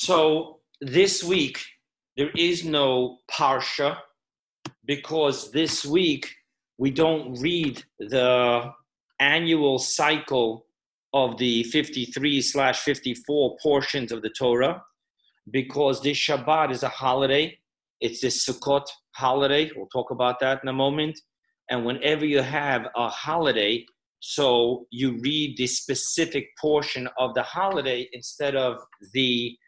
So 0.00 0.60
this 0.80 1.24
week 1.24 1.58
there 2.16 2.30
is 2.36 2.64
no 2.64 3.18
parsha 3.28 3.98
because 4.84 5.50
this 5.50 5.84
week 5.84 6.32
we 6.78 6.92
don't 6.92 7.34
read 7.40 7.82
the 7.98 8.70
annual 9.18 9.80
cycle 9.80 10.66
of 11.12 11.36
the 11.38 11.64
53 11.64 12.40
slash 12.42 12.78
54 12.78 13.56
portions 13.60 14.12
of 14.12 14.22
the 14.22 14.30
Torah 14.30 14.80
because 15.50 16.00
this 16.00 16.16
Shabbat 16.16 16.70
is 16.70 16.84
a 16.84 16.88
holiday. 16.88 17.58
It's 18.00 18.20
the 18.20 18.28
Sukkot 18.28 18.86
holiday. 19.16 19.68
We'll 19.74 19.88
talk 19.88 20.12
about 20.12 20.38
that 20.38 20.60
in 20.62 20.68
a 20.68 20.72
moment. 20.72 21.18
And 21.70 21.84
whenever 21.84 22.24
you 22.24 22.40
have 22.40 22.86
a 22.94 23.08
holiday, 23.08 23.84
so 24.20 24.86
you 24.92 25.18
read 25.22 25.56
the 25.56 25.66
specific 25.66 26.56
portion 26.60 27.08
of 27.18 27.34
the 27.34 27.42
holiday 27.42 28.08
instead 28.12 28.54
of 28.54 28.76
the 29.12 29.58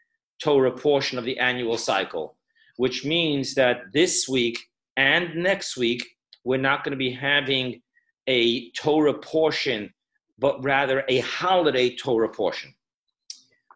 Torah 0.43 0.72
portion 0.72 1.19
of 1.19 1.24
the 1.24 1.38
annual 1.38 1.77
cycle, 1.77 2.37
which 2.77 3.05
means 3.05 3.55
that 3.55 3.83
this 3.92 4.28
week 4.28 4.59
and 4.97 5.34
next 5.34 5.77
week, 5.77 6.06
we're 6.45 6.60
not 6.60 6.83
going 6.84 6.92
to 6.92 6.97
be 6.97 7.10
having 7.10 7.83
a 8.27 8.70
Torah 8.73 9.19
portion, 9.19 9.92
but 10.38 10.62
rather 10.64 11.05
a 11.09 11.20
holiday 11.20 11.95
Torah 11.97 12.28
portion. 12.28 12.74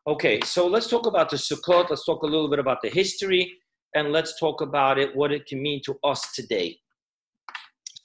Okay, 0.07 0.41
so 0.45 0.67
let's 0.67 0.89
talk 0.89 1.07
about 1.07 1.31
the 1.31 1.37
Sukkot. 1.37 1.89
Let's 1.91 2.05
talk 2.05 2.23
a 2.23 2.27
little 2.27 2.49
bit 2.49 2.59
about 2.59 2.83
the 2.83 2.91
history, 2.91 3.53
and 3.95 4.13
let's 4.13 4.39
talk 4.39 4.61
about 4.61 4.99
it, 4.99 5.15
what 5.15 5.33
it 5.33 5.47
can 5.47 5.63
mean 5.63 5.81
to 5.85 5.99
us 6.05 6.33
today. 6.33 6.79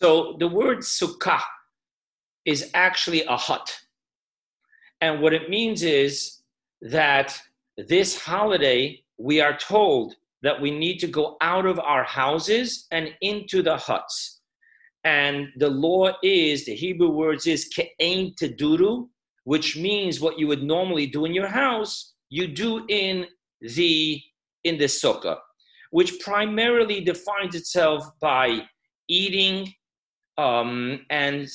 So 0.02 0.38
the 0.39 0.47
word 0.47 0.80
Sukkah 0.80 1.41
is 2.45 2.69
actually 2.73 3.23
a 3.23 3.35
hut. 3.35 3.77
And 5.02 5.21
what 5.21 5.33
it 5.33 5.49
means 5.49 5.83
is 5.83 6.39
that 6.81 7.38
this 7.88 8.19
holiday, 8.19 9.01
we 9.17 9.41
are 9.41 9.57
told 9.57 10.15
that 10.41 10.59
we 10.59 10.71
need 10.71 10.99
to 10.99 11.07
go 11.07 11.38
out 11.41 11.66
of 11.66 11.80
our 11.80 12.03
houses 12.03 12.88
and 12.91 13.13
into 13.22 13.61
the 13.61 13.77
huts. 13.77 14.41
And 15.03 15.47
the 15.58 15.69
law 15.69 16.11
is, 16.23 16.66
the 16.66 16.75
Hebrew 16.75 17.09
words 17.09 17.47
is 17.47 17.69
ke'ein 17.75 18.35
teduru, 18.35 19.07
which 19.44 19.77
means 19.77 20.19
what 20.19 20.38
you 20.38 20.47
would 20.47 20.63
normally 20.63 21.07
do 21.07 21.25
in 21.25 21.33
your 21.33 21.47
house, 21.47 22.13
you 22.30 22.47
do 22.47 22.85
in 22.89 23.25
the 23.61 24.22
in 24.66 24.77
the 24.77 24.85
sukkah, 24.85 25.38
which 25.91 26.19
primarily 26.19 27.02
defines 27.02 27.55
itself 27.55 28.03
by 28.19 28.59
eating 29.07 29.73
um, 30.38 31.05
and 31.09 31.47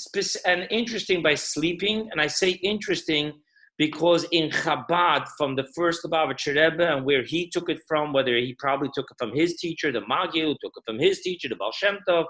and 0.47 0.67
interesting 0.70 1.22
by 1.22 1.34
sleeping. 1.34 2.08
And 2.11 2.20
I 2.20 2.27
say 2.27 2.50
interesting 2.50 3.33
because 3.77 4.25
in 4.30 4.50
Chabad, 4.50 5.27
from 5.36 5.56
the 5.56 5.67
first 5.75 6.05
Lubavitcher 6.05 6.55
Rebbe, 6.55 6.86
and 6.86 7.05
where 7.05 7.25
he 7.25 7.48
took 7.50 7.69
it 7.69 7.80
from, 7.89 8.12
whether 8.12 8.36
he 8.36 8.55
probably 8.58 8.89
took 8.94 9.06
it 9.11 9.17
from 9.19 9.34
his 9.34 9.56
teacher, 9.56 9.91
the 9.91 10.06
Maggid, 10.06 10.56
took 10.62 10.72
it 10.77 10.83
from 10.86 10.98
his 10.98 11.20
teacher, 11.20 11.48
the 11.48 11.56
Baal 11.56 11.72
Shem 11.72 11.98
Tov, 12.08 12.27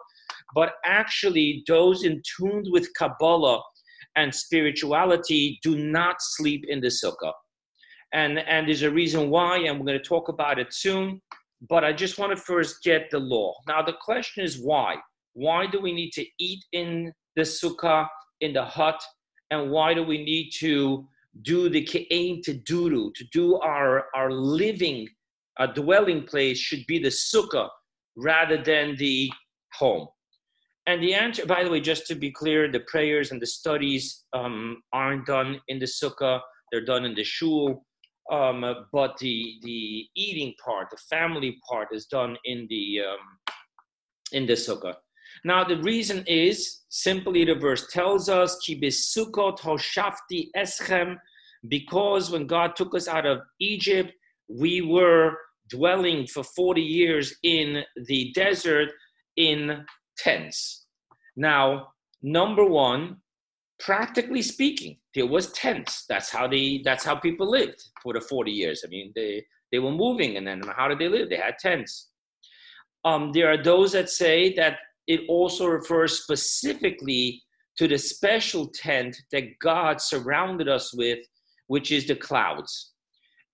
but 0.54 0.74
actually 0.84 1.62
those 1.66 2.04
in 2.04 2.22
tuned 2.36 2.66
with 2.70 2.88
Kabbalah 2.94 3.60
and 4.16 4.34
spirituality 4.34 5.58
do 5.62 5.76
not 5.76 6.16
sleep 6.20 6.64
in 6.68 6.80
the 6.80 6.88
sukkah. 6.88 7.32
And, 8.12 8.38
and 8.38 8.68
there's 8.68 8.82
a 8.82 8.90
reason 8.90 9.28
why, 9.28 9.58
and 9.58 9.78
we're 9.78 9.86
going 9.86 9.98
to 9.98 10.04
talk 10.04 10.28
about 10.28 10.58
it 10.58 10.72
soon, 10.72 11.20
but 11.68 11.84
I 11.84 11.92
just 11.92 12.18
want 12.18 12.30
to 12.30 12.42
first 12.42 12.82
get 12.82 13.10
the 13.10 13.18
law. 13.18 13.54
Now, 13.66 13.82
the 13.82 13.94
question 14.00 14.44
is 14.44 14.60
why? 14.62 14.96
Why 15.34 15.66
do 15.66 15.80
we 15.80 15.92
need 15.92 16.12
to 16.12 16.24
eat 16.38 16.64
in 16.72 17.12
the 17.36 17.42
sukkah, 17.42 18.06
in 18.40 18.52
the 18.52 18.64
hut, 18.64 19.02
and 19.50 19.70
why 19.70 19.94
do 19.94 20.04
we 20.04 20.24
need 20.24 20.50
to 20.60 21.06
do 21.42 21.68
the 21.68 21.84
ke'ein 21.84 22.42
to 22.42 22.54
duru, 22.54 23.12
to 23.14 23.24
do 23.32 23.56
our, 23.56 24.06
our 24.14 24.30
living, 24.30 25.08
a 25.58 25.66
dwelling 25.66 26.24
place 26.24 26.58
should 26.58 26.84
be 26.86 26.98
the 26.98 27.08
sukkah 27.08 27.68
rather 28.16 28.62
than 28.62 28.96
the 28.96 29.30
home. 29.74 30.06
And 30.86 31.02
the 31.02 31.14
answer, 31.14 31.46
by 31.46 31.64
the 31.64 31.70
way, 31.70 31.80
just 31.80 32.06
to 32.08 32.14
be 32.14 32.30
clear, 32.30 32.70
the 32.70 32.80
prayers 32.80 33.30
and 33.30 33.40
the 33.40 33.46
studies 33.46 34.24
um, 34.34 34.82
aren't 34.92 35.26
done 35.26 35.60
in 35.68 35.78
the 35.78 35.86
sukkah; 35.86 36.40
they're 36.70 36.84
done 36.84 37.04
in 37.06 37.14
the 37.14 37.24
shul. 37.24 37.84
Um, 38.30 38.86
but 38.92 39.16
the 39.18 39.54
the 39.62 40.06
eating 40.14 40.54
part, 40.62 40.88
the 40.90 40.98
family 41.08 41.58
part, 41.68 41.88
is 41.92 42.06
done 42.06 42.36
in 42.44 42.66
the 42.68 43.00
um, 43.00 43.54
in 44.32 44.46
the 44.46 44.52
sukkah. 44.52 44.94
Now, 45.44 45.62
the 45.62 45.76
reason 45.82 46.24
is 46.26 46.84
simply 46.88 47.44
the 47.44 47.54
verse 47.54 47.86
tells 47.88 48.28
us, 48.28 48.56
hoshafti 48.66 50.48
eschem, 50.56 51.16
because 51.68 52.30
when 52.30 52.46
God 52.46 52.76
took 52.76 52.94
us 52.94 53.08
out 53.08 53.26
of 53.26 53.40
Egypt, 53.60 54.12
we 54.48 54.80
were 54.80 55.36
dwelling 55.68 56.26
for 56.26 56.42
40 56.44 56.80
years 56.80 57.34
in 57.42 57.82
the 58.06 58.32
desert 58.34 58.90
in 59.36 59.84
tents. 60.18 60.86
Now, 61.36 61.88
number 62.22 62.64
one, 62.64 63.18
practically 63.80 64.42
speaking, 64.42 64.98
there 65.14 65.26
was 65.26 65.52
tents. 65.52 66.04
That's 66.08 66.30
how 66.30 66.46
they 66.46 66.80
that's 66.84 67.04
how 67.04 67.16
people 67.16 67.50
lived 67.50 67.82
for 68.02 68.12
the 68.14 68.20
40 68.20 68.50
years. 68.50 68.82
I 68.84 68.88
mean, 68.88 69.12
they 69.14 69.44
they 69.72 69.78
were 69.78 69.90
moving 69.90 70.36
and 70.36 70.46
then 70.46 70.62
how 70.76 70.88
did 70.88 70.98
they 70.98 71.08
live? 71.08 71.28
They 71.30 71.36
had 71.36 71.58
tents. 71.58 72.10
Um, 73.04 73.32
there 73.32 73.50
are 73.50 73.62
those 73.62 73.92
that 73.92 74.08
say 74.08 74.54
that 74.54 74.78
it 75.06 75.20
also 75.28 75.66
refers 75.66 76.22
specifically 76.22 77.42
to 77.76 77.88
the 77.88 77.98
special 77.98 78.68
tent 78.68 79.16
that 79.32 79.58
God 79.60 80.00
surrounded 80.00 80.68
us 80.68 80.94
with, 80.94 81.18
which 81.66 81.90
is 81.92 82.06
the 82.06 82.16
clouds. 82.16 82.92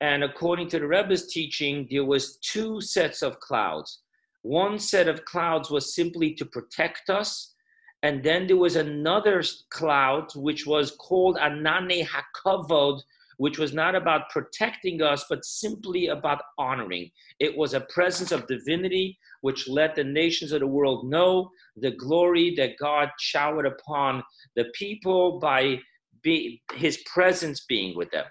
And 0.00 0.24
according 0.24 0.68
to 0.68 0.78
the 0.78 0.86
Rebbe's 0.86 1.26
teaching, 1.26 1.86
there 1.90 2.04
was 2.04 2.38
two 2.38 2.80
sets 2.80 3.22
of 3.22 3.40
clouds. 3.40 4.00
One 4.42 4.78
set 4.78 5.08
of 5.08 5.24
clouds 5.24 5.70
was 5.70 5.94
simply 5.94 6.34
to 6.34 6.46
protect 6.46 7.10
us, 7.10 7.54
and 8.02 8.22
then 8.22 8.46
there 8.46 8.56
was 8.56 8.76
another 8.76 9.42
cloud 9.68 10.34
which 10.34 10.66
was 10.66 10.92
called 10.92 11.36
Anane 11.36 12.06
Hakavod, 12.06 13.02
which 13.40 13.58
was 13.58 13.72
not 13.72 13.94
about 13.94 14.28
protecting 14.28 15.00
us, 15.00 15.24
but 15.30 15.46
simply 15.46 16.08
about 16.08 16.42
honoring. 16.58 17.10
It 17.38 17.56
was 17.56 17.72
a 17.72 17.86
presence 17.88 18.32
of 18.32 18.46
divinity 18.46 19.18
which 19.40 19.66
let 19.66 19.96
the 19.96 20.04
nations 20.04 20.52
of 20.52 20.60
the 20.60 20.66
world 20.66 21.08
know 21.08 21.48
the 21.74 21.92
glory 21.92 22.54
that 22.58 22.76
God 22.78 23.08
showered 23.18 23.64
upon 23.64 24.22
the 24.56 24.66
people 24.74 25.38
by 25.38 25.78
be, 26.22 26.60
his 26.74 26.98
presence 27.10 27.64
being 27.66 27.96
with 27.96 28.10
them. 28.10 28.26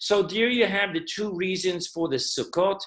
So, 0.00 0.24
there 0.24 0.50
you 0.50 0.66
have 0.66 0.92
the 0.92 1.06
two 1.08 1.32
reasons 1.36 1.86
for 1.86 2.08
the 2.08 2.16
Sukkot, 2.16 2.80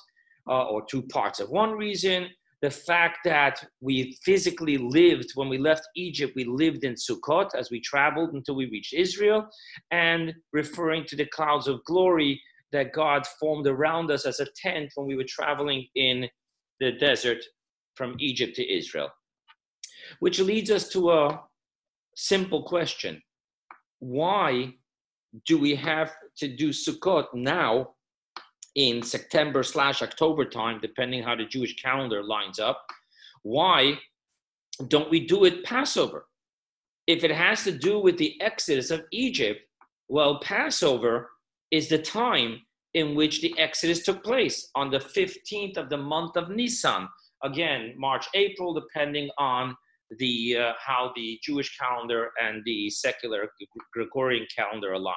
uh, 0.49 0.66
or 0.66 0.85
two 0.85 1.03
parts 1.03 1.39
of 1.39 1.49
one 1.51 1.72
reason 1.72 2.27
the 2.65 2.71
fact 2.71 3.19
that 3.23 3.63
we 3.79 4.17
physically 4.23 4.75
lived 4.79 5.29
when 5.35 5.47
we 5.47 5.59
left 5.59 5.87
Egypt, 5.95 6.33
we 6.35 6.45
lived 6.45 6.83
in 6.83 6.95
Sukkot 6.95 7.49
as 7.53 7.69
we 7.69 7.79
traveled 7.79 8.33
until 8.33 8.55
we 8.55 8.65
reached 8.71 8.91
Israel, 8.91 9.47
and 9.91 10.33
referring 10.51 11.05
to 11.05 11.15
the 11.15 11.27
clouds 11.27 11.67
of 11.67 11.85
glory 11.85 12.41
that 12.71 12.91
God 12.91 13.27
formed 13.39 13.67
around 13.67 14.09
us 14.09 14.25
as 14.25 14.39
a 14.39 14.47
tent 14.63 14.89
when 14.95 15.05
we 15.05 15.15
were 15.15 15.29
traveling 15.29 15.85
in 15.93 16.27
the 16.79 16.93
desert 16.93 17.37
from 17.93 18.15
Egypt 18.17 18.55
to 18.55 18.75
Israel. 18.79 19.09
Which 20.19 20.39
leads 20.39 20.71
us 20.71 20.89
to 20.89 21.11
a 21.11 21.41
simple 22.15 22.63
question 22.63 23.21
Why 23.99 24.73
do 25.45 25.59
we 25.59 25.75
have 25.75 26.15
to 26.37 26.47
do 26.47 26.69
Sukkot 26.69 27.27
now 27.35 27.94
in 28.75 29.01
September 29.01 29.63
slash 29.63 30.01
October 30.01 30.45
time, 30.45 30.79
depending 30.81 31.23
how 31.23 31.35
the 31.35 31.45
Jewish 31.45 31.75
calendar 31.75 32.23
lines 32.23 32.59
up. 32.59 32.85
Why 33.43 33.97
don't 34.87 35.09
we 35.09 35.25
do 35.25 35.45
it 35.45 35.63
Passover? 35.63 36.25
If 37.07 37.23
it 37.23 37.31
has 37.31 37.63
to 37.63 37.71
do 37.71 37.99
with 37.99 38.17
the 38.17 38.39
exodus 38.41 38.91
of 38.91 39.03
Egypt, 39.11 39.61
well, 40.09 40.39
Passover 40.39 41.29
is 41.71 41.87
the 41.89 41.99
time 41.99 42.61
in 42.93 43.15
which 43.15 43.41
the 43.41 43.57
exodus 43.59 44.03
took 44.03 44.23
place 44.23 44.69
on 44.75 44.89
the 44.89 44.99
15th 44.99 45.78
of 45.78 45.89
the 45.89 45.97
month 45.97 46.35
of 46.35 46.49
Nisan. 46.49 47.07
Again, 47.43 47.93
March, 47.97 48.25
April, 48.33 48.73
depending 48.73 49.29
on 49.37 49.75
the 50.19 50.57
uh, 50.57 50.73
how 50.79 51.11
the 51.16 51.39
Jewish 51.43 51.78
calendar 51.78 52.31
and 52.41 52.61
the 52.66 52.89
secular 52.89 53.49
Gregorian 53.93 54.45
calendar 54.55 54.93
align. 54.93 55.16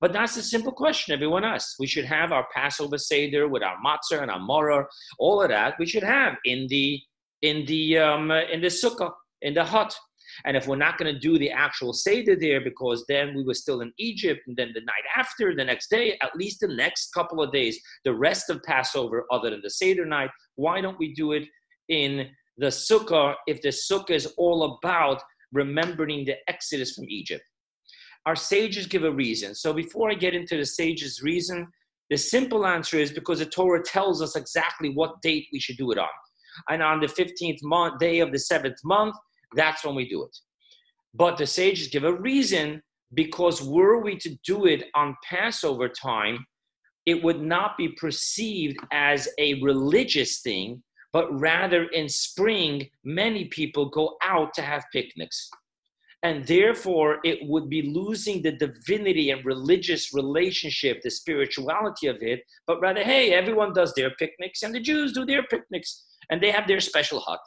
But 0.00 0.12
that's 0.12 0.36
a 0.36 0.42
simple 0.42 0.72
question 0.72 1.12
everyone 1.12 1.44
asks. 1.44 1.76
We 1.78 1.86
should 1.86 2.06
have 2.06 2.32
our 2.32 2.46
Passover 2.54 2.96
Seder 2.96 3.48
with 3.48 3.62
our 3.62 3.76
matzah 3.84 4.22
and 4.22 4.30
our 4.30 4.40
maror, 4.40 4.86
all 5.18 5.42
of 5.42 5.50
that 5.50 5.74
we 5.78 5.86
should 5.86 6.02
have 6.02 6.36
in 6.44 6.66
the 6.68 7.00
in 7.42 7.64
the 7.66 7.98
um, 7.98 8.30
in 8.30 8.60
the 8.60 8.68
sukkah, 8.68 9.12
in 9.42 9.54
the 9.54 9.64
hut. 9.64 9.94
And 10.44 10.56
if 10.56 10.66
we're 10.66 10.76
not 10.76 10.96
going 10.96 11.12
to 11.12 11.18
do 11.18 11.38
the 11.38 11.50
actual 11.50 11.92
Seder 11.92 12.36
there, 12.36 12.60
because 12.60 13.04
then 13.08 13.34
we 13.34 13.42
were 13.42 13.54
still 13.54 13.80
in 13.80 13.92
Egypt, 13.98 14.40
and 14.46 14.56
then 14.56 14.70
the 14.74 14.80
night 14.80 15.04
after, 15.16 15.54
the 15.54 15.64
next 15.64 15.90
day, 15.90 16.16
at 16.22 16.36
least 16.36 16.60
the 16.60 16.68
next 16.68 17.12
couple 17.12 17.42
of 17.42 17.52
days, 17.52 17.80
the 18.04 18.14
rest 18.14 18.48
of 18.48 18.62
Passover, 18.62 19.26
other 19.32 19.50
than 19.50 19.60
the 19.62 19.70
Seder 19.70 20.06
night, 20.06 20.30
why 20.54 20.80
don't 20.80 20.98
we 20.98 21.12
do 21.14 21.32
it 21.32 21.44
in 21.88 22.28
the 22.58 22.68
Sukkah 22.68 23.34
if 23.48 23.60
the 23.60 23.68
Sukkah 23.68 24.10
is 24.10 24.32
all 24.38 24.78
about 24.78 25.20
remembering 25.52 26.24
the 26.24 26.36
Exodus 26.48 26.94
from 26.94 27.06
Egypt? 27.08 27.42
Our 28.26 28.36
sages 28.36 28.86
give 28.86 29.04
a 29.04 29.10
reason. 29.10 29.54
So 29.54 29.72
before 29.72 30.10
I 30.10 30.14
get 30.14 30.34
into 30.34 30.56
the 30.56 30.66
sages' 30.66 31.22
reason, 31.22 31.66
The 32.10 32.18
simple 32.18 32.66
answer 32.66 32.98
is 32.98 33.12
because 33.12 33.38
the 33.38 33.46
Torah 33.46 33.82
tells 33.82 34.20
us 34.20 34.34
exactly 34.34 34.90
what 34.90 35.22
date 35.22 35.46
we 35.52 35.60
should 35.60 35.76
do 35.76 35.92
it 35.92 35.98
on. 35.98 36.08
And 36.68 36.82
on 36.82 37.00
the 37.00 37.06
15th 37.06 37.62
month, 37.62 38.00
day 38.00 38.18
of 38.18 38.32
the 38.32 38.38
seventh 38.38 38.78
month, 38.84 39.14
that's 39.54 39.84
when 39.84 39.94
we 39.94 40.08
do 40.08 40.24
it. 40.24 40.36
But 41.14 41.38
the 41.38 41.46
sages 41.46 41.88
give 41.88 42.04
a 42.04 42.12
reason 42.12 42.82
because 43.14 43.62
were 43.62 44.02
we 44.02 44.16
to 44.18 44.36
do 44.44 44.66
it 44.66 44.84
on 44.94 45.16
Passover 45.24 45.88
time, 45.88 46.44
it 47.06 47.22
would 47.22 47.40
not 47.40 47.76
be 47.78 47.88
perceived 47.90 48.78
as 48.92 49.28
a 49.38 49.60
religious 49.62 50.40
thing, 50.42 50.82
but 51.12 51.32
rather 51.40 51.84
in 51.86 52.08
spring, 52.08 52.88
many 53.04 53.46
people 53.46 53.88
go 53.88 54.16
out 54.22 54.52
to 54.54 54.62
have 54.62 54.84
picnics. 54.92 55.48
And 56.22 56.46
therefore, 56.46 57.18
it 57.24 57.38
would 57.48 57.70
be 57.70 57.82
losing 57.82 58.42
the 58.42 58.52
divinity 58.52 59.30
and 59.30 59.44
religious 59.44 60.12
relationship, 60.12 61.00
the 61.02 61.10
spirituality 61.10 62.08
of 62.08 62.18
it, 62.20 62.40
but 62.66 62.78
rather, 62.80 63.02
hey, 63.02 63.32
everyone 63.32 63.72
does 63.72 63.94
their 63.94 64.10
picnics 64.10 64.62
and 64.62 64.74
the 64.74 64.80
Jews 64.80 65.12
do 65.12 65.24
their 65.24 65.44
picnics 65.44 66.04
and 66.30 66.42
they 66.42 66.50
have 66.50 66.68
their 66.68 66.80
special 66.80 67.20
hut. 67.20 67.40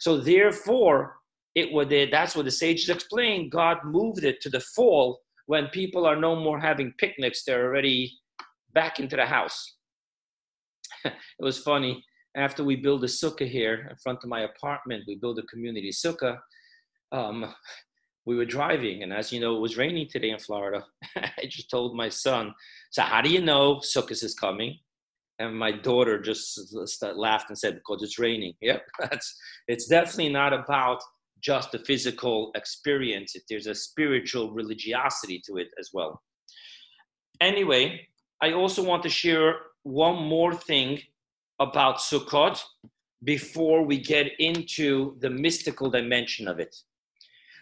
So, 0.00 0.18
therefore, 0.18 1.16
it 1.54 1.72
would, 1.72 1.90
that's 2.12 2.36
what 2.36 2.44
the 2.44 2.50
sages 2.50 2.90
explain. 2.90 3.48
God 3.48 3.78
moved 3.84 4.24
it 4.24 4.42
to 4.42 4.50
the 4.50 4.60
fall 4.60 5.20
when 5.46 5.68
people 5.68 6.06
are 6.06 6.16
no 6.16 6.36
more 6.36 6.60
having 6.60 6.92
picnics, 6.98 7.44
they're 7.44 7.66
already 7.66 8.12
back 8.74 9.00
into 9.00 9.16
the 9.16 9.26
house. 9.26 9.76
it 11.04 11.14
was 11.40 11.58
funny. 11.58 12.04
After 12.36 12.62
we 12.62 12.76
build 12.76 13.02
a 13.04 13.06
sukkah 13.06 13.48
here 13.48 13.86
in 13.90 13.96
front 13.96 14.18
of 14.22 14.28
my 14.28 14.42
apartment, 14.42 15.04
we 15.06 15.16
build 15.16 15.38
a 15.38 15.42
community 15.42 15.90
sukkah. 15.90 16.38
Um, 17.12 17.54
we 18.26 18.34
were 18.34 18.44
driving, 18.44 19.02
and 19.04 19.12
as 19.12 19.32
you 19.32 19.40
know, 19.40 19.56
it 19.56 19.60
was 19.60 19.76
raining 19.76 20.08
today 20.08 20.30
in 20.30 20.38
Florida. 20.38 20.84
I 21.16 21.46
just 21.48 21.70
told 21.70 21.96
my 21.96 22.08
son, 22.08 22.52
"So 22.90 23.02
how 23.02 23.22
do 23.22 23.30
you 23.30 23.40
know 23.40 23.76
Sukkot 23.76 24.22
is 24.22 24.34
coming?" 24.34 24.78
And 25.38 25.56
my 25.56 25.70
daughter 25.70 26.20
just 26.20 26.74
laughed 27.02 27.50
and 27.50 27.58
said, 27.58 27.76
"Because 27.76 28.02
it's 28.02 28.18
raining." 28.18 28.54
Yep, 28.60 28.82
that's. 29.00 29.36
It's 29.68 29.86
definitely 29.86 30.32
not 30.32 30.52
about 30.52 31.00
just 31.40 31.70
the 31.70 31.78
physical 31.78 32.50
experience. 32.56 33.36
There's 33.48 33.68
a 33.68 33.74
spiritual 33.74 34.52
religiosity 34.52 35.40
to 35.46 35.58
it 35.58 35.68
as 35.78 35.90
well. 35.92 36.20
Anyway, 37.40 38.08
I 38.42 38.52
also 38.52 38.82
want 38.82 39.02
to 39.04 39.08
share 39.08 39.54
one 39.84 40.16
more 40.16 40.54
thing 40.54 41.00
about 41.60 41.98
Sukkot 41.98 42.60
before 43.22 43.84
we 43.84 43.98
get 43.98 44.32
into 44.38 45.16
the 45.20 45.30
mystical 45.30 45.90
dimension 45.90 46.48
of 46.48 46.58
it. 46.58 46.74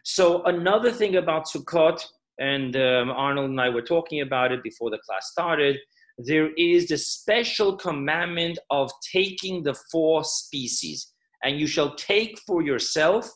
So, 0.05 0.43
another 0.45 0.93
thing 0.93 1.17
about 1.17 1.47
Sukkot, 1.47 2.05
and 2.39 2.77
um, 2.77 3.11
Arnold 3.11 3.49
and 3.51 3.61
I 3.61 3.71
were 3.71 3.83
talking 3.83 4.21
about 4.21 4.53
it 4.53 4.63
before 4.63 4.91
the 4.91 4.99
class 4.99 5.31
started, 5.31 5.79
there 6.19 6.53
is 6.59 6.89
the 6.89 6.99
special 6.99 7.77
commandment 7.77 8.59
of 8.69 8.91
taking 9.11 9.63
the 9.63 9.75
four 9.91 10.23
species. 10.23 11.11
And 11.43 11.59
you 11.59 11.67
shall 11.67 11.95
take 11.95 12.39
for 12.47 12.63
yourself, 12.63 13.31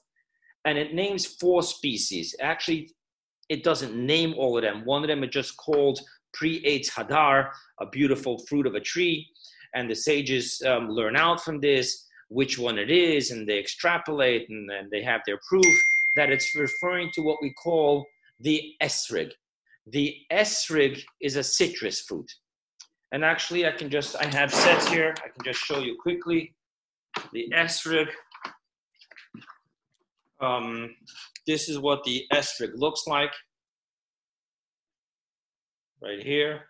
and 0.67 0.77
it 0.77 0.93
names 0.93 1.25
four 1.41 1.63
species. 1.63 2.37
Actually, 2.41 2.91
it 3.49 3.65
doesn't 3.65 3.95
name 3.95 4.35
all 4.37 4.59
of 4.59 4.63
them. 4.63 4.85
One 4.85 5.03
of 5.03 5.09
them 5.09 5.25
is 5.25 5.31
just 5.31 5.57
called 5.57 5.99
pre 6.35 6.63
Eitz 6.65 6.91
Hadar, 6.91 7.49
a 7.81 7.87
beautiful 7.87 8.45
fruit 8.47 8.67
of 8.67 8.75
a 8.75 8.81
tree. 8.81 9.27
And 9.75 9.91
the 9.91 9.95
sages 9.95 10.61
um, 10.67 10.91
learn 10.91 11.17
out 11.17 11.43
from 11.43 11.61
this 11.61 12.05
which 12.29 12.59
one 12.59 12.79
it 12.79 12.91
is, 12.91 13.31
and 13.31 13.49
they 13.49 13.59
extrapolate 13.59 14.51
and, 14.51 14.71
and 14.71 14.91
they 14.91 15.03
have 15.03 15.23
their 15.27 15.41
proof 15.49 15.65
that 16.19 16.31
it's 16.31 16.55
referring 16.55 17.11
to 17.15 17.23
what 17.23 17.39
we 17.41 17.53
call 17.53 18.07
the 18.41 18.73
esrig. 18.83 19.31
The 19.87 20.15
esrig 20.33 21.03
is 21.21 21.37
a 21.37 21.43
citrus 21.43 22.03
fruit. 22.03 22.31
And 23.13 23.25
actually, 23.25 23.67
I 23.67 23.73
can 23.73 23.89
just, 23.89 24.17
I 24.17 24.27
have 24.37 24.53
sets 24.53 24.89
here, 24.89 25.15
I 25.25 25.29
can 25.29 25.45
just 25.45 25.61
show 25.61 25.79
you 25.81 25.97
quickly. 26.01 26.55
The 27.33 27.51
esrig, 27.55 28.09
um, 30.41 30.95
this 31.47 31.69
is 31.69 31.79
what 31.79 32.05
the 32.05 32.25
esrig 32.33 32.73
looks 32.75 33.07
like 33.07 33.33
right 36.03 36.23
here. 36.23 36.67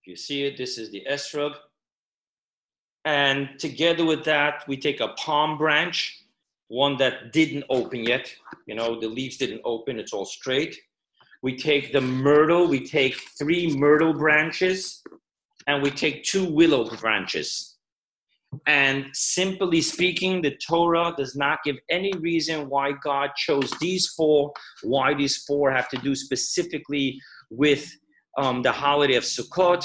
If 0.00 0.06
you 0.06 0.16
see 0.16 0.44
it, 0.44 0.56
this 0.56 0.78
is 0.78 0.90
the 0.90 1.04
esrog. 1.08 1.54
And 3.04 3.50
together 3.58 4.04
with 4.04 4.24
that, 4.24 4.64
we 4.66 4.76
take 4.76 5.00
a 5.00 5.08
palm 5.08 5.58
branch, 5.58 6.21
one 6.72 6.96
that 6.96 7.32
didn't 7.32 7.64
open 7.68 8.02
yet. 8.02 8.34
You 8.66 8.74
know, 8.74 8.98
the 8.98 9.06
leaves 9.06 9.36
didn't 9.36 9.60
open, 9.62 9.98
it's 9.98 10.14
all 10.14 10.24
straight. 10.24 10.74
We 11.42 11.54
take 11.54 11.92
the 11.92 12.00
myrtle, 12.00 12.66
we 12.66 12.80
take 12.86 13.14
three 13.38 13.76
myrtle 13.76 14.14
branches, 14.14 15.02
and 15.66 15.82
we 15.82 15.90
take 15.90 16.24
two 16.24 16.46
willow 16.50 16.88
branches. 16.96 17.76
And 18.66 19.06
simply 19.12 19.82
speaking, 19.82 20.40
the 20.40 20.56
Torah 20.66 21.14
does 21.14 21.36
not 21.36 21.58
give 21.62 21.76
any 21.90 22.12
reason 22.14 22.70
why 22.70 22.92
God 23.04 23.30
chose 23.36 23.70
these 23.72 24.08
four, 24.16 24.50
why 24.82 25.12
these 25.12 25.44
four 25.44 25.70
have 25.70 25.90
to 25.90 25.98
do 25.98 26.14
specifically 26.14 27.20
with 27.50 27.84
um, 28.38 28.62
the 28.62 28.72
holiday 28.72 29.16
of 29.16 29.24
Sukkot, 29.24 29.84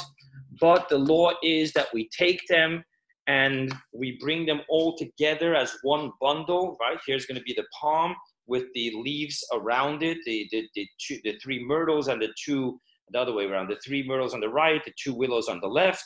but 0.62 0.88
the 0.88 0.98
law 0.98 1.32
is 1.44 1.74
that 1.74 1.88
we 1.94 2.08
take 2.18 2.42
them 2.48 2.84
and 3.28 3.74
we 3.94 4.18
bring 4.22 4.46
them 4.46 4.62
all 4.70 4.98
together 4.98 5.56
as 5.56 5.78
one 5.84 6.12
bundle, 6.22 6.78
right? 6.80 6.98
Here's 7.06 7.26
going 7.26 7.38
to 7.38 7.44
be 7.44 7.54
the 7.54 7.66
palm 7.80 8.16
with 8.48 8.66
the 8.74 8.94
leaves 8.96 9.44
around 9.54 10.02
it, 10.02 10.18
the, 10.26 10.48
the, 10.52 10.68
the, 10.76 10.88
two, 11.00 11.20
the 11.24 11.38
three 11.44 11.64
myrtles 11.64 12.08
and 12.08 12.22
the 12.22 12.34
two, 12.44 12.80
the 13.12 13.20
other 13.20 13.34
way 13.34 13.46
around, 13.46 13.70
the 13.70 13.80
three 13.86 14.08
myrtles 14.08 14.34
on 14.34 14.40
the 14.40 14.50
right, 14.50 14.84
the 14.86 14.94
two 15.02 15.14
willows 15.14 15.50
on 15.50 15.60
the 15.62 15.68
left. 15.68 16.04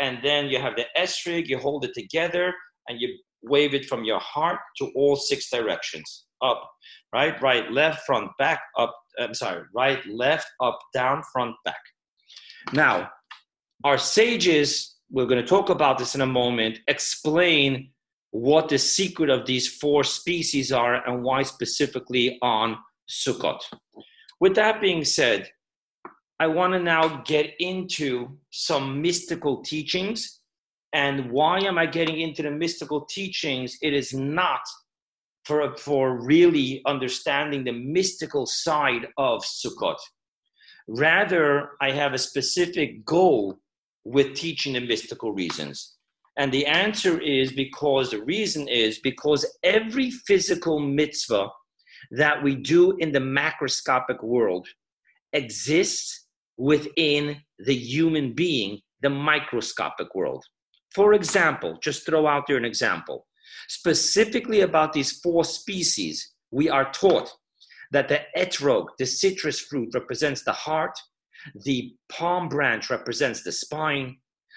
And 0.00 0.18
then 0.24 0.46
you 0.46 0.58
have 0.58 0.74
the 0.74 0.86
esrig, 0.98 1.46
you 1.46 1.58
hold 1.58 1.84
it 1.84 1.94
together 1.94 2.52
and 2.88 3.00
you 3.00 3.16
wave 3.44 3.74
it 3.74 3.86
from 3.86 4.02
your 4.02 4.18
heart 4.18 4.58
to 4.78 4.90
all 4.96 5.14
six 5.14 5.50
directions 5.50 6.26
up, 6.42 6.68
right, 7.12 7.40
right, 7.40 7.70
left, 7.70 8.04
front, 8.04 8.30
back, 8.38 8.60
up, 8.76 8.94
I'm 9.18 9.34
sorry, 9.34 9.62
right, 9.74 10.04
left, 10.06 10.46
up, 10.60 10.78
down, 10.92 11.22
front, 11.32 11.54
back. 11.64 11.80
Now, 12.72 13.10
our 13.84 13.98
sages, 13.98 14.93
we're 15.10 15.26
going 15.26 15.40
to 15.40 15.46
talk 15.46 15.68
about 15.70 15.98
this 15.98 16.14
in 16.14 16.20
a 16.20 16.26
moment, 16.26 16.80
explain 16.88 17.90
what 18.30 18.68
the 18.68 18.78
secret 18.78 19.30
of 19.30 19.46
these 19.46 19.68
four 19.68 20.02
species 20.02 20.72
are 20.72 21.06
and 21.06 21.22
why 21.22 21.42
specifically 21.42 22.38
on 22.42 22.76
Sukkot. 23.08 23.60
With 24.40 24.56
that 24.56 24.80
being 24.80 25.04
said, 25.04 25.50
I 26.40 26.48
want 26.48 26.72
to 26.72 26.80
now 26.80 27.22
get 27.22 27.54
into 27.60 28.36
some 28.50 29.00
mystical 29.00 29.62
teachings. 29.62 30.40
And 30.92 31.30
why 31.30 31.60
am 31.60 31.78
I 31.78 31.86
getting 31.86 32.20
into 32.20 32.42
the 32.42 32.50
mystical 32.50 33.06
teachings? 33.06 33.78
It 33.82 33.94
is 33.94 34.12
not 34.12 34.60
for, 35.44 35.76
for 35.76 36.20
really 36.20 36.82
understanding 36.86 37.62
the 37.62 37.72
mystical 37.72 38.46
side 38.46 39.06
of 39.16 39.44
Sukkot. 39.44 39.98
Rather, 40.88 41.70
I 41.80 41.92
have 41.92 42.14
a 42.14 42.18
specific 42.18 43.04
goal 43.04 43.58
with 44.04 44.34
teaching 44.34 44.74
the 44.74 44.80
mystical 44.80 45.32
reasons. 45.32 45.94
And 46.36 46.50
the 46.52 46.66
answer 46.66 47.20
is 47.20 47.52
because 47.52 48.10
the 48.10 48.22
reason 48.24 48.68
is 48.68 48.98
because 48.98 49.46
every 49.62 50.10
physical 50.10 50.80
mitzvah 50.80 51.48
that 52.10 52.42
we 52.42 52.56
do 52.56 52.96
in 52.98 53.12
the 53.12 53.20
macroscopic 53.20 54.22
world 54.22 54.66
exists 55.32 56.26
within 56.56 57.36
the 57.58 57.74
human 57.74 58.32
being, 58.32 58.80
the 59.02 59.10
microscopic 59.10 60.14
world. 60.14 60.44
For 60.94 61.14
example, 61.14 61.78
just 61.82 62.06
throw 62.06 62.26
out 62.26 62.44
there 62.46 62.56
an 62.56 62.64
example. 62.64 63.26
Specifically 63.68 64.60
about 64.60 64.92
these 64.92 65.20
four 65.20 65.44
species, 65.44 66.32
we 66.50 66.68
are 66.68 66.90
taught 66.92 67.32
that 67.90 68.08
the 68.08 68.20
etrog, 68.36 68.86
the 68.98 69.06
citrus 69.06 69.60
fruit, 69.60 69.90
represents 69.94 70.42
the 70.44 70.52
heart, 70.52 70.96
the 71.64 71.94
palm 72.08 72.48
branch 72.48 72.90
represents 72.90 73.42
the 73.42 73.52
spine. 73.52 74.16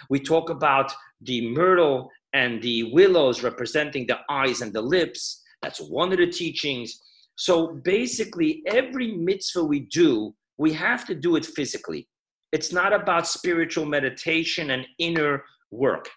We 0.09 0.19
talk 0.19 0.49
about 0.49 0.91
the 1.21 1.49
myrtle 1.49 2.09
and 2.33 2.61
the 2.61 2.91
willows 2.93 3.43
representing 3.43 4.05
the 4.07 4.19
eyes 4.29 4.61
and 4.61 4.73
the 4.73 4.81
lips. 4.81 5.41
That's 5.61 5.79
one 5.79 6.11
of 6.11 6.19
the 6.19 6.27
teachings. 6.27 7.01
So 7.35 7.79
basically, 7.83 8.63
every 8.67 9.11
mitzvah 9.15 9.63
we 9.63 9.81
do, 9.81 10.35
we 10.57 10.73
have 10.73 11.05
to 11.07 11.15
do 11.15 11.35
it 11.35 11.45
physically. 11.45 12.07
It's 12.51 12.71
not 12.71 12.93
about 12.93 13.27
spiritual 13.27 13.85
meditation 13.85 14.71
and 14.71 14.85
inner 14.99 15.43
work 15.71 16.09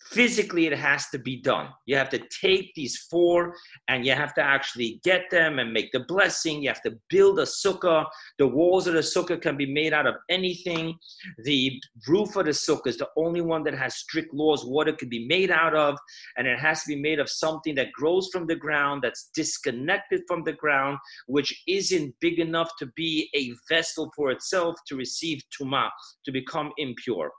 physically 0.00 0.66
it 0.66 0.76
has 0.76 1.08
to 1.10 1.18
be 1.18 1.36
done. 1.40 1.68
You 1.86 1.96
have 1.96 2.08
to 2.10 2.20
take 2.40 2.72
these 2.74 2.96
four 3.10 3.54
and 3.88 4.04
you 4.04 4.12
have 4.12 4.34
to 4.34 4.42
actually 4.42 5.00
get 5.04 5.30
them 5.30 5.58
and 5.58 5.72
make 5.72 5.92
the 5.92 6.00
blessing. 6.00 6.62
You 6.62 6.68
have 6.68 6.82
to 6.82 6.98
build 7.08 7.38
a 7.38 7.44
sukkah. 7.44 8.06
The 8.38 8.46
walls 8.46 8.86
of 8.86 8.94
the 8.94 9.00
sukkah 9.00 9.40
can 9.40 9.56
be 9.56 9.66
made 9.66 9.92
out 9.92 10.06
of 10.06 10.14
anything. 10.28 10.96
The 11.44 11.80
roof 12.08 12.36
of 12.36 12.46
the 12.46 12.52
sukkah 12.52 12.88
is 12.88 12.98
the 12.98 13.08
only 13.16 13.40
one 13.40 13.62
that 13.64 13.74
has 13.74 13.96
strict 13.96 14.34
laws 14.34 14.64
what 14.64 14.88
it 14.88 14.98
could 14.98 15.10
be 15.10 15.26
made 15.26 15.50
out 15.50 15.74
of. 15.74 15.98
And 16.36 16.46
it 16.46 16.58
has 16.58 16.82
to 16.82 16.88
be 16.88 17.00
made 17.00 17.18
of 17.18 17.28
something 17.28 17.74
that 17.76 17.92
grows 17.92 18.28
from 18.32 18.46
the 18.46 18.56
ground 18.56 19.02
that's 19.02 19.30
disconnected 19.34 20.22
from 20.26 20.44
the 20.44 20.52
ground 20.52 20.98
which 21.26 21.62
isn't 21.66 22.14
big 22.20 22.38
enough 22.38 22.70
to 22.78 22.86
be 22.96 23.28
a 23.34 23.52
vessel 23.72 24.10
for 24.16 24.30
itself 24.30 24.76
to 24.86 24.96
receive 24.96 25.42
tuma 25.56 25.88
to 26.24 26.32
become 26.32 26.72
impure 26.78 27.30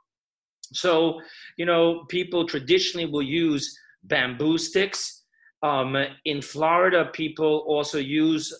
So, 0.73 1.19
you 1.57 1.65
know, 1.65 2.05
people 2.09 2.47
traditionally 2.47 3.05
will 3.05 3.21
use 3.21 3.77
bamboo 4.03 4.57
sticks. 4.57 5.23
Um, 5.63 5.95
in 6.25 6.41
Florida, 6.41 7.09
people 7.13 7.63
also 7.67 7.97
use 7.97 8.53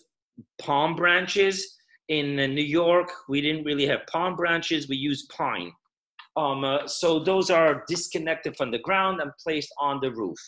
palm 0.60 0.94
branches. 0.94 1.78
In 2.08 2.36
New 2.36 2.64
York, 2.64 3.10
we 3.28 3.40
didn't 3.40 3.64
really 3.64 3.86
have 3.86 4.00
palm 4.06 4.36
branches, 4.36 4.88
we 4.88 4.96
used 4.96 5.28
pine. 5.30 5.72
Um, 6.36 6.64
uh, 6.64 6.86
so 6.86 7.18
those 7.18 7.50
are 7.50 7.84
disconnected 7.88 8.56
from 8.56 8.70
the 8.70 8.78
ground 8.78 9.20
and 9.20 9.30
placed 9.42 9.72
on 9.80 10.00
the 10.00 10.12
roof. 10.12 10.38